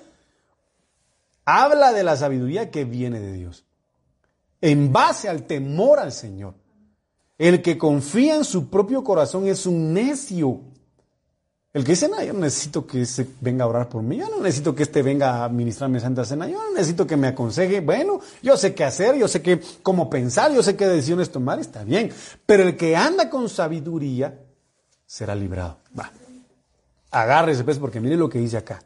[1.46, 3.66] Habla de la sabiduría que viene de Dios,
[4.62, 6.56] en base al temor al Señor.
[7.38, 10.62] El que confía en su propio corazón es un necio.
[11.74, 14.30] El que dice, no, yo no necesito que ese venga a orar por mí, yo
[14.30, 17.82] no necesito que este venga a ministrarme Santa Cena, yo no necesito que me aconseje,
[17.82, 21.60] bueno, yo sé qué hacer, yo sé qué, cómo pensar, yo sé qué decisiones tomar,
[21.60, 22.14] está bien.
[22.46, 24.40] Pero el que anda con sabiduría
[25.06, 25.80] será librado.
[26.00, 26.14] Va.
[27.12, 28.82] Agárrese pues, porque mire lo que dice acá.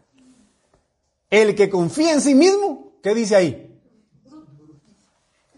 [1.29, 3.68] El que confía en sí mismo, ¿qué dice ahí?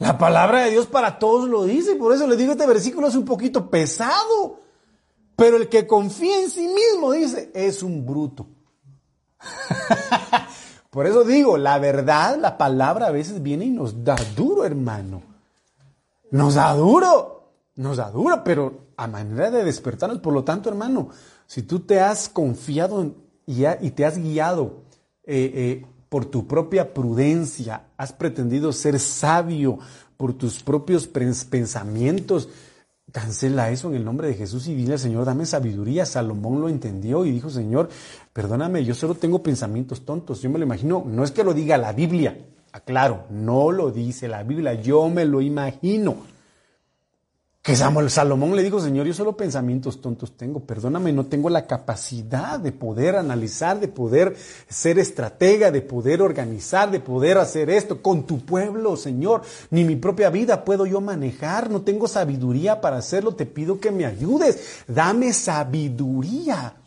[0.01, 3.13] La palabra de Dios para todos lo dice, por eso le digo, este versículo es
[3.13, 4.59] un poquito pesado.
[5.35, 8.47] Pero el que confía en sí mismo, dice, es un bruto.
[10.89, 15.21] por eso digo, la verdad, la palabra a veces viene y nos da duro, hermano.
[16.31, 20.17] Nos da duro, nos da duro, pero a manera de despertarnos.
[20.17, 21.09] Por lo tanto, hermano,
[21.45, 23.13] si tú te has confiado
[23.45, 24.81] y, te has guiado
[25.25, 29.79] eh, eh, por tu propia prudencia, has pretendido ser sabio
[30.17, 32.49] por tus propios pensamientos.
[33.13, 36.05] Cancela eso en el nombre de Jesús y dile al Señor, dame sabiduría.
[36.05, 37.87] Salomón lo entendió y dijo, Señor,
[38.33, 40.41] perdóname, yo solo tengo pensamientos tontos.
[40.41, 42.37] Yo me lo imagino, no es que lo diga la Biblia,
[42.73, 46.17] aclaro, no lo dice la Biblia, yo me lo imagino.
[47.61, 51.67] Que Samuel Salomón le dijo, Señor, yo solo pensamientos tontos tengo, perdóname, no tengo la
[51.67, 54.35] capacidad de poder analizar, de poder
[54.67, 59.43] ser estratega, de poder organizar, de poder hacer esto con tu pueblo, Señor.
[59.69, 63.91] Ni mi propia vida puedo yo manejar, no tengo sabiduría para hacerlo, te pido que
[63.91, 64.83] me ayudes.
[64.87, 66.77] Dame sabiduría.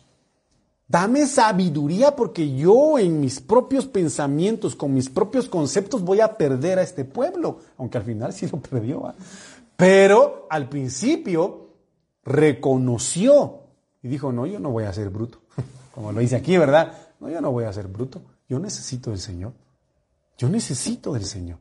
[0.89, 6.79] Dame sabiduría porque yo en mis propios pensamientos, con mis propios conceptos, voy a perder
[6.79, 9.13] a este pueblo, aunque al final sí lo perdió.
[9.75, 11.69] Pero al principio
[12.23, 13.61] reconoció
[14.01, 15.41] y dijo, no, yo no voy a ser bruto.
[15.93, 16.97] Como lo dice aquí, ¿verdad?
[17.19, 18.21] No, yo no voy a ser bruto.
[18.47, 19.53] Yo necesito del Señor.
[20.37, 21.59] Yo necesito del Señor.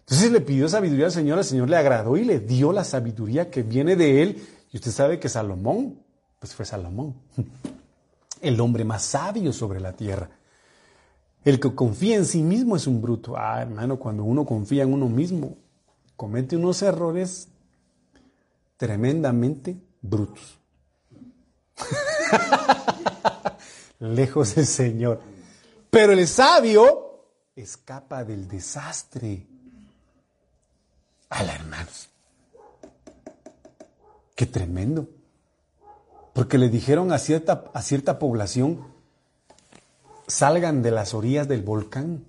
[0.00, 3.50] Entonces le pidió sabiduría al Señor, el Señor le agradó y le dio la sabiduría
[3.50, 4.46] que viene de él.
[4.72, 6.00] Y usted sabe que Salomón,
[6.38, 7.14] pues fue Salomón.
[8.40, 10.30] el hombre más sabio sobre la tierra.
[11.44, 13.36] El que confía en sí mismo es un bruto.
[13.36, 15.56] Ah, hermano, cuando uno confía en uno mismo,
[16.22, 17.48] comete unos errores
[18.76, 20.60] tremendamente brutos.
[23.98, 25.20] Lejos del Señor.
[25.90, 27.24] Pero el sabio
[27.56, 29.48] escapa del desastre.
[31.28, 32.08] Ala, hermanos.
[34.36, 35.08] Qué tremendo.
[36.34, 38.86] Porque le dijeron a cierta, a cierta población,
[40.28, 42.24] salgan de las orillas del volcán,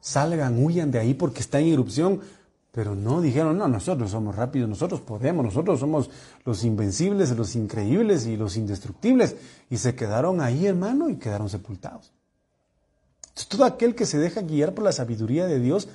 [0.00, 2.20] salgan, huyan de ahí porque está en erupción.
[2.76, 6.10] Pero no, dijeron, no, nosotros somos rápidos, nosotros podemos, nosotros somos
[6.44, 9.34] los invencibles, los increíbles y los indestructibles.
[9.70, 12.12] Y se quedaron ahí, hermano, y quedaron sepultados.
[13.28, 15.88] Entonces, todo aquel que se deja guiar por la sabiduría de Dios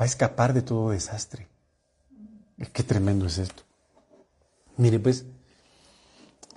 [0.00, 1.48] va a escapar de todo desastre.
[2.72, 3.64] Qué tremendo es esto.
[4.76, 5.26] Mire, pues,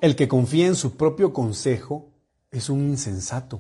[0.02, 2.12] el que confía en su propio consejo
[2.52, 3.60] es un insensato,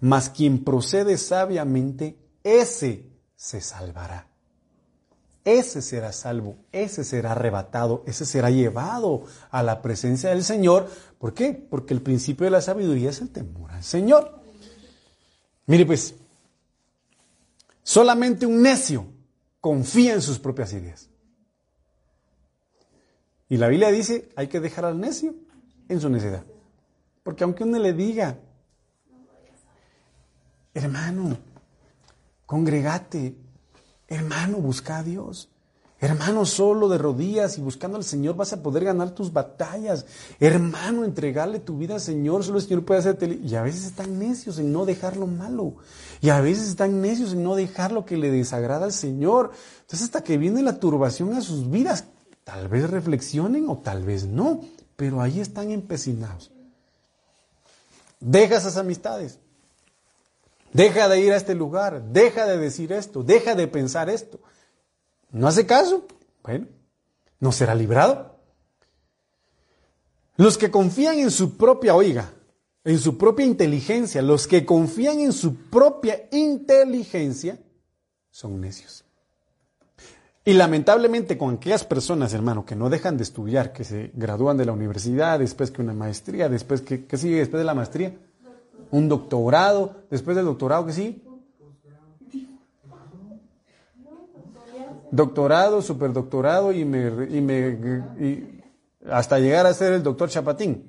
[0.00, 4.31] mas quien procede sabiamente, ese se salvará.
[5.44, 10.88] Ese será salvo, ese será arrebatado, ese será llevado a la presencia del Señor.
[11.18, 11.52] ¿Por qué?
[11.52, 14.40] Porque el principio de la sabiduría es el temor al Señor.
[15.66, 16.14] Mire pues,
[17.82, 19.06] solamente un necio
[19.60, 21.08] confía en sus propias ideas.
[23.48, 25.34] Y la Biblia dice, hay que dejar al necio
[25.88, 26.44] en su necedad.
[27.22, 28.38] Porque aunque uno le diga,
[30.72, 31.36] hermano,
[32.46, 33.36] congregate,
[34.14, 35.48] hermano, busca a Dios.
[36.00, 40.04] Hermano, solo de rodillas y buscando al Señor vas a poder ganar tus batallas.
[40.40, 43.38] Hermano, entregarle tu vida al Señor, solo el Señor puede hacerte.
[43.44, 45.76] Y a veces están necios en no dejar lo malo.
[46.20, 49.52] Y a veces están necios en no dejar lo que le desagrada al Señor.
[49.82, 52.06] Entonces, hasta que viene la turbación a sus vidas,
[52.44, 54.62] Tal vez reflexionen o tal vez no,
[54.96, 56.50] pero ahí están empecinados.
[58.18, 59.38] Deja esas amistades.
[60.72, 64.40] Deja de ir a este lugar, deja de decir esto, deja de pensar esto.
[65.30, 66.06] ¿No hace caso?
[66.42, 66.66] Bueno,
[67.40, 68.36] no será librado.
[70.36, 72.32] Los que confían en su propia, oiga,
[72.84, 77.58] en su propia inteligencia, los que confían en su propia inteligencia,
[78.30, 79.04] son necios.
[80.44, 84.64] Y lamentablemente con aquellas personas, hermano, que no dejan de estudiar, que se gradúan de
[84.64, 88.16] la universidad, después que una maestría, después que, ¿qué sigue después de la maestría?
[88.92, 91.22] Un doctorado, después del doctorado, ¿qué sigue?
[95.10, 98.62] Doctorado, superdoctorado y, me, y, me,
[99.10, 100.88] hasta llegar a ser el doctor Chapatín.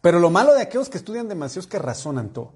[0.00, 2.54] Pero lo malo de aquellos que estudian demasiado es que razonan todo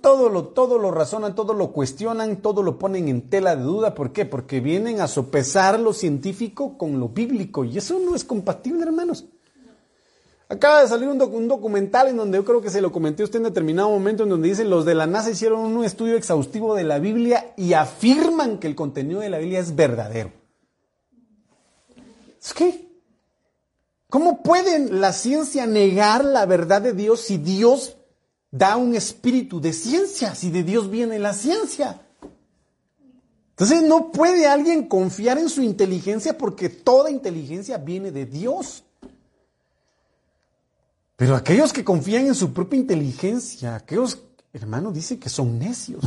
[0.00, 3.94] todo lo, todo lo razonan, todo lo cuestionan, todo lo ponen en tela de duda.
[3.94, 4.24] ¿Por qué?
[4.24, 9.26] Porque vienen a sopesar lo científico con lo bíblico y eso no es compatible, hermanos.
[10.50, 13.38] Acaba de salir un, documental en donde yo creo que se lo comenté a usted
[13.38, 16.84] en determinado momento, en donde dicen los de la NASA hicieron un estudio exhaustivo de
[16.84, 20.32] la Biblia y afirman que el contenido de la Biblia es verdadero.
[22.42, 22.54] ¿Es?
[24.08, 27.96] ¿Cómo puede la ciencia negar la verdad de Dios si Dios
[28.50, 32.00] da un espíritu de ciencia, si de Dios viene la ciencia.
[33.50, 38.84] Entonces no puede alguien confiar en su inteligencia porque toda inteligencia viene de Dios.
[41.20, 44.22] Pero aquellos que confían en su propia inteligencia, aquellos,
[44.54, 46.02] hermano, dice que son necios.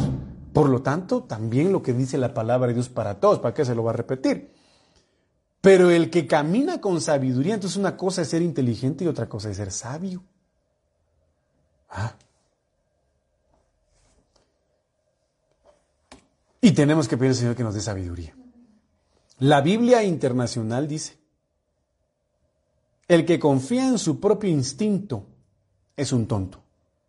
[0.52, 3.64] Por lo tanto, también lo que dice la palabra de Dios para todos, ¿para qué
[3.64, 4.52] se lo va a repetir?
[5.62, 9.52] Pero el que camina con sabiduría, entonces una cosa es ser inteligente y otra cosa
[9.52, 10.24] es ser sabio.
[11.92, 12.16] Ah,
[16.60, 18.36] Y tenemos que pedir al Señor que nos dé sabiduría.
[19.38, 21.20] La Biblia internacional dice,
[23.08, 25.26] el que confía en su propio instinto
[25.96, 26.62] es un tonto.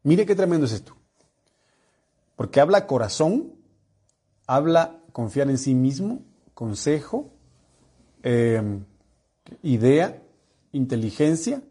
[0.02, 0.94] Mire qué tremendo es esto.
[2.36, 3.52] Porque habla corazón,
[4.46, 6.22] habla confiar en sí mismo,
[6.52, 7.30] consejo,
[8.22, 8.84] em,
[9.62, 10.22] idea,
[10.72, 11.62] inteligencia,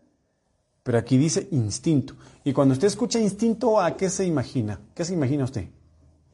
[0.83, 2.15] pero aquí dice instinto.
[2.43, 4.79] Y cuando usted escucha instinto, ¿a qué se imagina?
[4.95, 5.67] ¿Qué se imagina usted?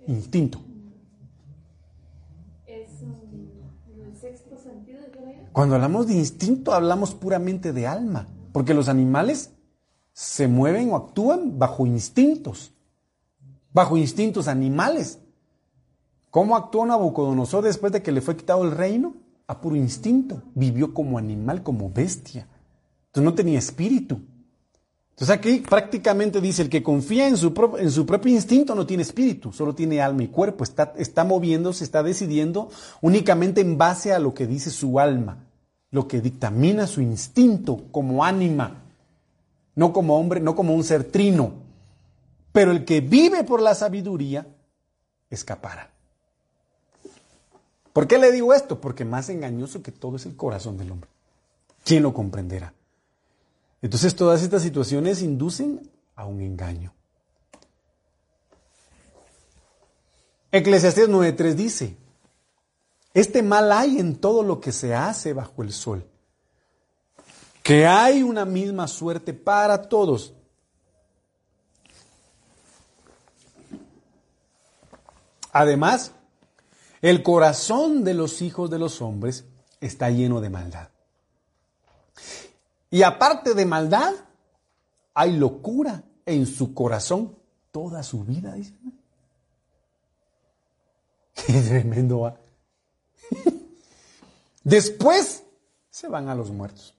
[0.08, 0.62] Instinto.
[5.52, 9.52] Cuando hablamos de instinto, hablamos puramente de alma, porque los animales
[10.14, 12.74] se mueven o actúan bajo instintos,
[13.72, 15.20] bajo instintos animales.
[16.30, 19.16] ¿Cómo actuó Nabucodonosor después de que le fue quitado el reino?
[19.48, 20.44] A puro instinto.
[20.54, 22.48] Vivió como animal, como bestia.
[23.08, 24.22] Entonces no tenía espíritu.
[25.20, 29.76] Entonces aquí prácticamente dice, el que confía en su, propio instinto no tiene espíritu, solo
[29.76, 32.70] tiene alma y cuerpo, está, está moviéndose, está decidiendo
[33.02, 35.44] únicamente en base a lo que dice su alma,
[35.92, 38.82] lo que dictamina su instinto como ánima,
[39.76, 41.52] no como hombre, no como un ser trino.
[42.54, 44.48] Pero el que vive por la sabiduría
[45.30, 45.92] escapará.
[47.92, 48.80] ¿Por qué le digo esto?
[48.80, 51.10] Porque más engañoso que todo es el corazón del hombre.
[51.84, 52.72] ¿Quién lo comprenderá?
[53.82, 56.94] Entonces todas estas situaciones inducen a un engaño.
[60.52, 61.98] Eclesiastés 9.3 dice,
[63.14, 66.06] este mal hay en todo lo que se hace bajo el sol,
[67.62, 70.34] que hay una misma suerte para todos.
[75.52, 76.14] Además,
[77.02, 79.46] el corazón de los hijos de los hombres
[79.80, 80.90] está lleno de maldad.
[82.90, 84.14] Y aparte de maldad,
[85.14, 87.38] hay locura en su corazón
[87.72, 88.74] toda su vida, dice.
[91.48, 92.38] Qué tremendo va.
[94.64, 95.44] Después
[95.90, 96.96] se van a los muertos.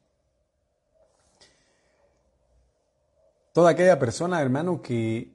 [3.53, 5.33] Toda aquella persona, hermano, que,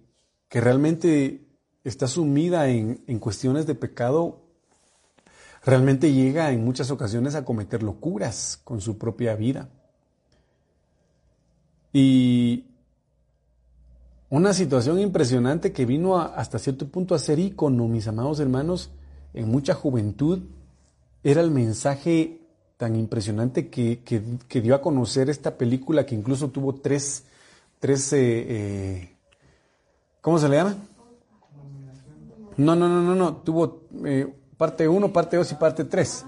[0.48, 1.46] que realmente
[1.84, 4.42] está sumida en, en cuestiones de pecado,
[5.64, 9.70] realmente llega en muchas ocasiones a cometer locuras con su propia vida.
[11.98, 12.66] Y
[14.30, 18.90] una situación impresionante que vino hasta cierto punto a ser ícono, mis amados hermanos,
[19.34, 20.40] en mucha juventud,
[21.24, 22.42] era el mensaje
[22.76, 24.02] tan impresionante que,
[24.62, 27.24] dio a conocer esta película que incluso tuvo tres,
[27.80, 29.16] tres eh, eh,
[30.20, 30.76] ¿cómo se le llama?
[32.58, 34.28] No, no, no, no, no, tuvo eh,
[34.58, 36.26] parte 1, parte 2 y parte 3.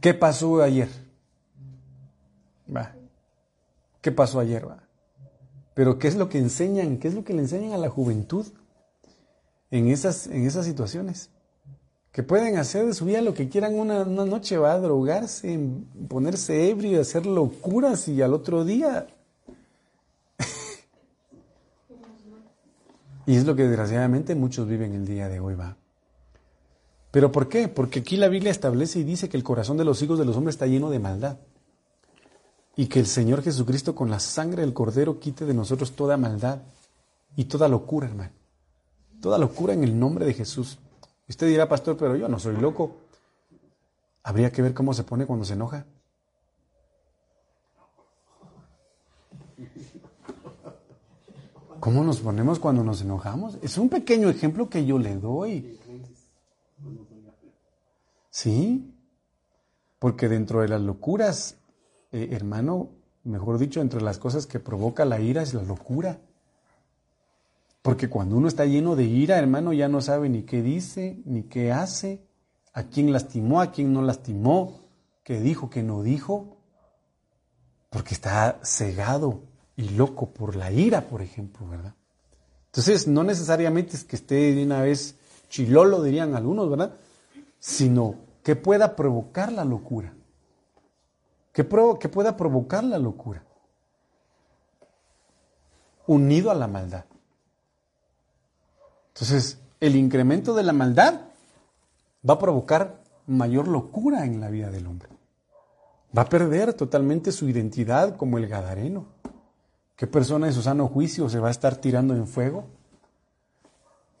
[0.00, 0.90] ¿Qué pasó ayer?
[2.72, 2.95] Va.
[4.06, 4.68] ¿Qué pasó ayer?
[4.68, 4.84] Va?
[5.74, 6.98] Pero ¿qué es lo que enseñan?
[6.98, 8.46] ¿Qué es lo que le enseñan a la juventud
[9.72, 11.30] en esas, en esas situaciones?
[12.12, 15.58] Que pueden hacer de su vida lo que quieran una, noche, va a drogarse,
[16.06, 19.08] ponerse ebrio, hacer locuras y al otro día...
[23.26, 25.76] y es lo que desgraciadamente muchos viven el día de hoy, va.
[27.10, 27.66] ¿Pero por qué?
[27.66, 30.36] Porque aquí la Biblia establece y dice que el corazón de los hijos de los
[30.36, 31.38] hombres está lleno de maldad
[32.76, 36.60] y que el Señor Jesucristo con la sangre del Cordero quite de nosotros toda maldad
[37.34, 38.32] y toda locura, hermano.
[39.20, 40.78] Toda locura en el nombre de Jesús.
[41.26, 42.98] Usted dirá, pastor, pero yo no soy loco.
[44.22, 45.86] Habría que ver cómo se pone cuando se enoja.
[51.80, 53.58] ¿Cómo nos ponemos cuando nos enojamos?
[53.62, 55.80] Es un pequeño ejemplo que yo le doy.
[58.28, 58.92] Sí,
[59.98, 61.56] porque dentro de las locuras
[62.16, 62.92] eh, hermano,
[63.24, 66.18] mejor dicho, entre las cosas que provoca la ira es la locura.
[67.82, 71.42] Porque cuando uno está lleno de ira, hermano, ya no sabe ni qué dice, ni
[71.42, 72.26] qué hace,
[72.72, 74.80] a quién lastimó, a quién no lastimó,
[75.24, 76.56] qué dijo, qué no dijo,
[77.90, 79.42] porque está cegado
[79.76, 81.94] y loco por la ira, por ejemplo, ¿verdad?
[82.64, 85.16] Entonces, no necesariamente es que esté de una vez
[85.50, 86.96] chilolo, dirían algunos, ¿verdad?
[87.58, 90.15] Sino que pueda provocar la locura
[91.56, 93.42] que, pueda provocar la locura,
[96.06, 97.06] unido a la maldad.
[99.14, 101.22] Entonces, el incremento de la maldad
[102.28, 105.08] va a provocar mayor locura en la vida del hombre.
[106.16, 109.06] Va a perder totalmente su identidad como el Gadareno.
[109.96, 112.66] ¿Qué persona en su sano juicio se va a estar tirando en fuego?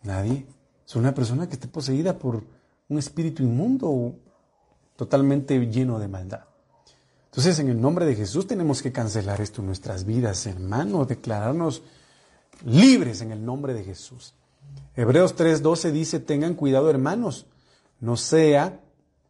[0.04, 0.46] Nadie.
[0.86, 2.44] Es una persona que esté poseída por
[2.88, 4.14] un espíritu inmundo,
[4.96, 6.55] totalmente lleno de maldad.
[7.26, 11.82] Entonces, en el nombre de Jesús tenemos que cancelar esto en nuestras vidas, hermanos, declararnos
[12.64, 14.34] libres en el nombre de Jesús.
[14.94, 17.46] Hebreos 3:12 dice, tengan cuidado, hermanos,
[18.00, 18.80] no sea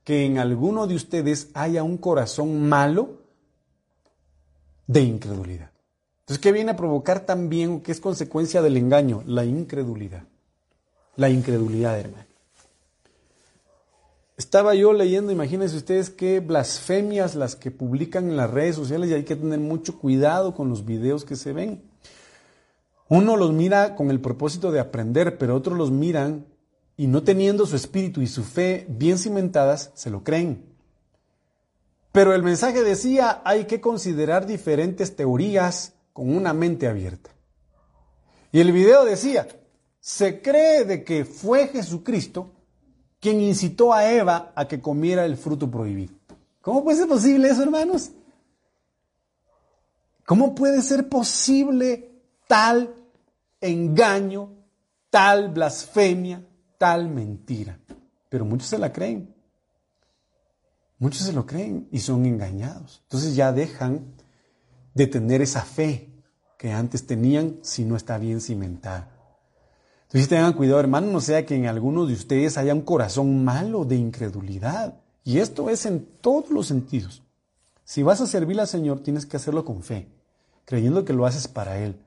[0.05, 3.23] que en alguno de ustedes haya un corazón malo
[4.87, 5.73] de incredulidad.
[6.21, 9.23] Entonces, ¿qué viene a provocar también o qué es consecuencia del engaño?
[9.27, 10.25] La incredulidad.
[11.17, 12.27] La incredulidad, hermano.
[14.37, 19.15] Estaba yo leyendo, imagínense ustedes qué blasfemias las que publican en las redes sociales y
[19.15, 21.83] hay que tener mucho cuidado con los videos que se ven.
[23.09, 26.45] Uno los mira con el propósito de aprender, pero otros los miran
[26.99, 30.67] y no teniendo su espíritu y su fe bien cimentadas, se lo creen.
[32.13, 37.31] Pero el mensaje decía, hay que considerar diferentes teorías con una mente abierta.
[38.53, 39.49] Y el video decía,
[40.01, 42.56] se cree de que fue Jesucristo
[43.21, 46.15] quien incitó a Eva a que comiera el fruto prohibido.
[46.61, 48.11] ¿Cómo puede ser posible eso, hermanos?
[50.25, 52.11] ¿Cómo puede ser posible
[52.49, 52.95] tal
[53.61, 54.51] engaño,
[55.11, 56.45] tal blasfemia,
[56.79, 57.79] tal mentira?
[58.29, 59.35] Pero muchos se la creen.
[60.99, 63.01] Muchos se lo creen y son engañados.
[63.05, 64.15] Entonces ya dejan
[64.95, 66.11] de tener esa fe
[66.59, 69.16] que antes tenían si no está bien cimentada.
[70.17, 73.85] Entonces tengan cuidado, hermano, no sea que en algunos de ustedes haya un corazón malo
[73.85, 74.95] de incredulidad.
[75.25, 77.23] Y esto es en todos los sentidos.
[77.85, 80.09] Si vas a servir al Señor, tienes que hacerlo con fe,
[80.65, 82.01] creyendo que lo haces para Él.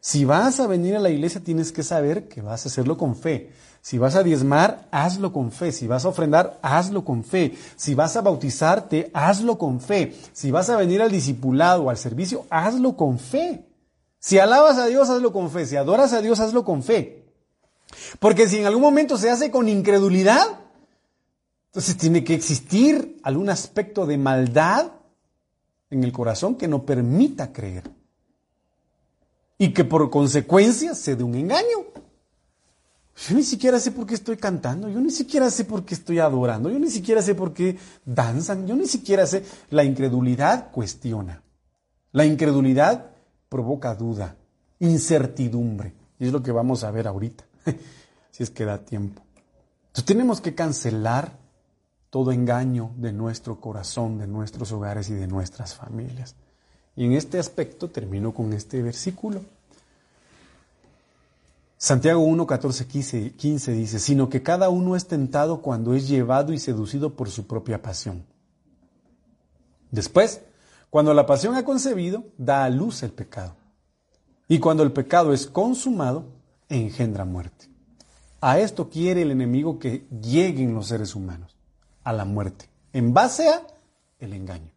[0.00, 3.14] Si vas a venir a la iglesia, tienes que saber que vas a hacerlo con
[3.14, 3.52] fe.
[3.80, 5.70] Si vas a diezmar, hazlo con fe.
[5.70, 7.56] Si vas a ofrendar, hazlo con fe.
[7.76, 10.16] Si vas a bautizarte, hazlo con fe.
[10.32, 13.68] Si vas a venir al discipulado o al servicio, hazlo con fe.
[14.18, 15.64] Si alabas a Dios, hazlo con fe.
[15.64, 17.21] Si adoras a Dios, hazlo con fe.
[18.18, 20.60] Porque si en algún momento se hace con incredulidad,
[21.66, 24.92] entonces tiene que existir algún aspecto de maldad
[25.90, 27.90] en el corazón que no permita creer
[29.58, 31.86] y que por consecuencia se dé un engaño.
[33.28, 36.18] Yo ni siquiera sé por qué estoy cantando, yo ni siquiera sé por qué estoy
[36.18, 39.44] adorando, yo ni siquiera sé por qué danzan, yo ni siquiera sé.
[39.70, 41.42] La incredulidad cuestiona.
[42.10, 43.10] La incredulidad
[43.48, 44.36] provoca duda,
[44.80, 45.94] incertidumbre.
[46.18, 47.44] Y es lo que vamos a ver ahorita,
[48.30, 49.22] si es que da tiempo.
[49.88, 51.38] Entonces tenemos que cancelar
[52.10, 56.34] todo engaño de nuestro corazón, de nuestros hogares y de nuestras familias.
[56.94, 59.40] Y en este aspecto termino con este versículo.
[61.78, 66.58] Santiago 1, 14, 15, dice, sino que cada uno es tentado cuando es llevado y
[66.58, 68.24] seducido por su propia pasión.
[69.90, 70.42] Después,
[70.90, 73.56] cuando la pasión ha concebido, da a luz el pecado.
[74.48, 76.26] Y cuando el pecado es consumado,
[76.72, 77.68] engendra muerte.
[78.40, 81.56] A esto quiere el enemigo que lleguen los seres humanos,
[82.02, 83.66] a la muerte, en base a
[84.18, 84.72] el engaño.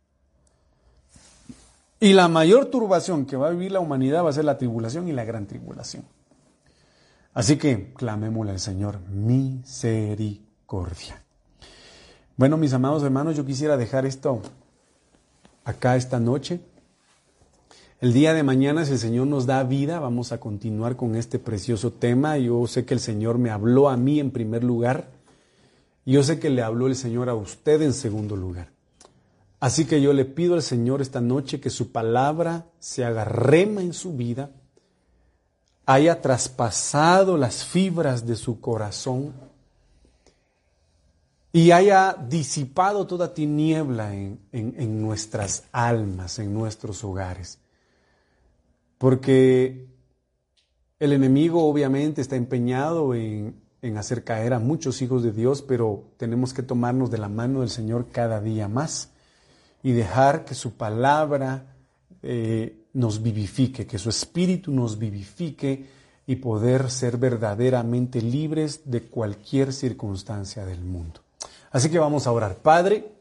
[2.00, 5.08] Y la mayor turbación que va a vivir la humanidad va a ser la tribulación
[5.08, 6.06] y la gran tribulación.
[7.34, 10.46] Así que clamémosle al Señor misericordia.
[12.38, 14.42] Bueno, mis amados hermanos, yo quisiera dejar esto
[15.64, 16.60] acá esta noche.
[18.06, 21.40] El día de mañana, si el Señor nos da vida, vamos a continuar con este
[21.40, 22.38] precioso tema.
[22.38, 25.10] Yo sé que el Señor me habló a mí en primer lugar.
[26.06, 28.70] Yo sé que le habló el Señor a usted en segundo lugar.
[29.60, 33.82] Así que yo le pido al Señor esta noche que su palabra se haga rema
[33.82, 34.52] en su vida,
[35.88, 39.34] haya traspasado las fibras de su corazón
[41.52, 47.65] y haya disipado toda tiniebla en, en nuestras almas, en nuestros hogares.
[48.98, 49.88] Porque
[51.00, 56.12] el enemigo obviamente está empeñado en, en hacer caer a muchos hijos de Dios, pero
[56.18, 59.12] tenemos que tomarnos de la mano del Señor cada día más
[59.84, 61.76] y dejar que su palabra
[62.24, 65.86] eh, nos vivifique, que su espíritu nos vivifique
[66.26, 71.22] y poder ser verdaderamente libres de cualquier circunstancia del mundo.
[71.70, 72.56] Así que vamos a orar.
[72.56, 73.12] Padre,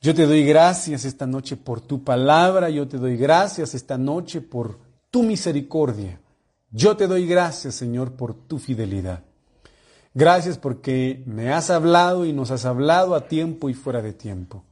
[0.00, 4.40] yo te doy gracias esta noche por tu palabra, yo te doy gracias esta noche
[4.40, 4.78] por
[5.10, 6.20] tu misericordia.
[6.70, 9.24] Yo te doy gracias, Señor, por tu fidelidad.
[10.14, 14.64] Gracias porque me has hablado y nos has hablado a tiempo y fuera de tiempo.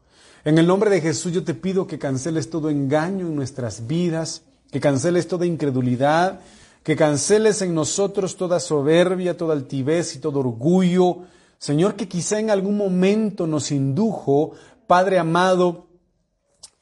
[0.44, 4.42] En el nombre de Jesús yo te pido que canceles todo engaño en nuestras vidas,
[4.70, 6.40] que canceles toda incredulidad,
[6.82, 11.22] que canceles en nosotros toda soberbia, toda altivez y todo orgullo.
[11.58, 14.52] Señor, que quizá en algún momento nos indujo,
[14.86, 15.86] Padre amado,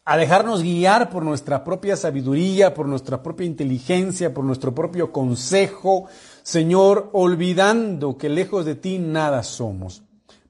[0.05, 6.07] a dejarnos guiar por nuestra propia sabiduría, por nuestra propia inteligencia, por nuestro propio consejo,
[6.42, 10.02] Señor, olvidando que lejos de ti nada somos.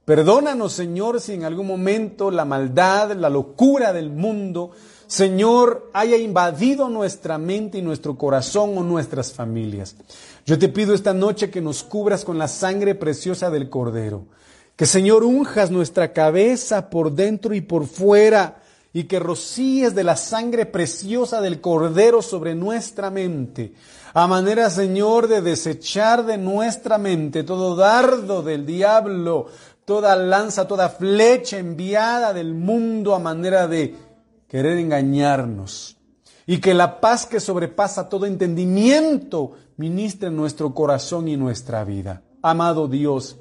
[0.05, 4.73] Perdónanos, Señor, si en algún momento la maldad, la locura del mundo,
[5.07, 9.97] Señor, haya invadido nuestra mente y nuestro corazón o nuestras familias.
[10.45, 14.27] Yo te pido esta noche que nos cubras con la sangre preciosa del Cordero.
[14.77, 18.63] Que, Señor, unjas nuestra cabeza por dentro y por fuera
[18.93, 23.75] y que rocíes de la sangre preciosa del Cordero sobre nuestra mente,
[24.15, 29.47] a manera, Señor, de desechar de nuestra mente todo dardo del diablo,
[29.85, 33.97] toda lanza, toda flecha enviada del mundo a manera de
[34.49, 35.97] querer engañarnos.
[36.47, 42.23] Y que la paz que sobrepasa todo entendimiento ministre nuestro corazón y nuestra vida.
[42.43, 43.39] Amado Dios,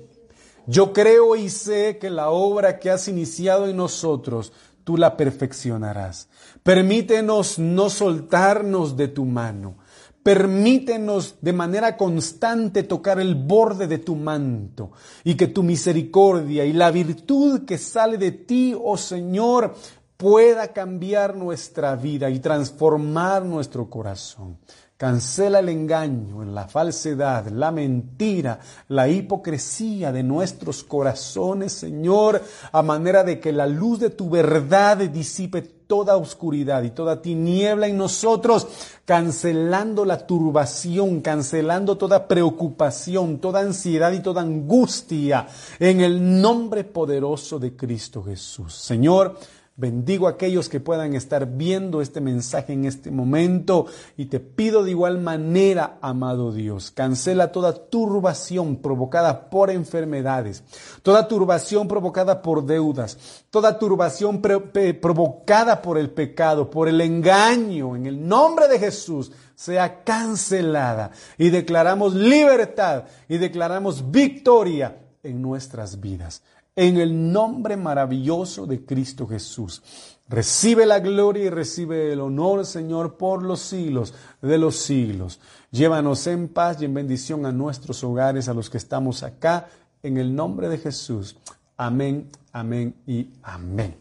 [0.65, 4.53] yo creo y sé que la obra que has iniciado en nosotros,
[4.83, 6.29] tú la perfeccionarás.
[6.63, 9.77] Permítenos no soltarnos de tu mano.
[10.23, 14.91] Permítenos de manera constante tocar el borde de tu manto
[15.25, 19.75] y que tu misericordia y la virtud que sale de ti, oh Señor,
[20.15, 24.57] pueda cambiar nuestra vida y transformar nuestro corazón.
[24.97, 32.41] Cancela el engaño, la falsedad, la mentira, la hipocresía de nuestros corazones, Señor,
[32.71, 37.87] a manera de que la luz de tu verdad disipe toda oscuridad y toda tiniebla
[37.87, 38.67] en nosotros,
[39.03, 45.47] cancelando la turbación, cancelando toda preocupación, toda ansiedad y toda angustia,
[45.79, 48.75] en el nombre poderoso de Cristo Jesús.
[48.75, 49.37] Señor,
[49.75, 54.83] Bendigo a aquellos que puedan estar viendo este mensaje en este momento y te pido
[54.83, 60.63] de igual manera, amado Dios, cancela toda turbación provocada por enfermedades,
[61.01, 68.05] toda turbación provocada por deudas, toda turbación provocada por el pecado, por el engaño, en
[68.05, 71.09] el nombre de Jesús sea cancelada.
[71.35, 76.43] Y declaramos libertad y declaramos victoria en nuestras vidas
[76.75, 79.81] en el nombre maravilloso de Cristo Jesús.
[80.27, 85.39] Recibe la gloria y recibe el honor, Señor, por los siglos de los siglos.
[85.71, 89.67] Llévanos en paz y en bendición a nuestros hogares, a los que estamos acá,
[90.01, 91.35] en el nombre de Jesús.
[91.77, 93.95] Amén, amén y amén.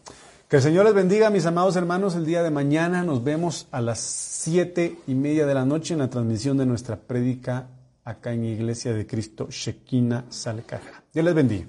[0.47, 2.15] Que el Señor les bendiga, mis amados hermanos.
[2.15, 5.99] El día de mañana nos vemos a las siete y media de la noche en
[5.99, 7.67] la transmisión de nuestra prédica
[8.05, 11.03] acá en Iglesia de Cristo, Shekina Salcaja.
[11.13, 11.65] Dios les bendiga.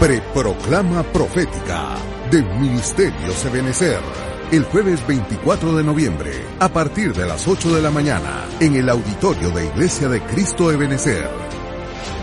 [0.00, 1.96] Preproclama Profética
[2.30, 3.98] del Ministerio Sebenecer.
[4.52, 6.30] El jueves 24 de noviembre,
[6.60, 10.70] a partir de las 8 de la mañana, en el auditorio de Iglesia de Cristo
[10.70, 11.28] Ebenecer.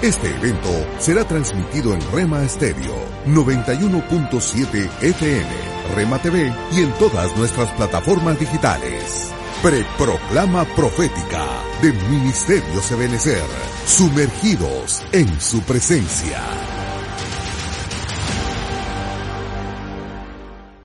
[0.01, 0.69] Este evento
[0.99, 2.95] será transmitido en Rema Stereo
[3.27, 5.49] 91.7 FM,
[5.95, 9.33] Rema TV y en todas nuestras plataformas digitales.
[9.61, 11.45] Preproclama Profética
[11.81, 13.43] del Ministerio Sebenecer,
[13.85, 16.39] sumergidos en su presencia.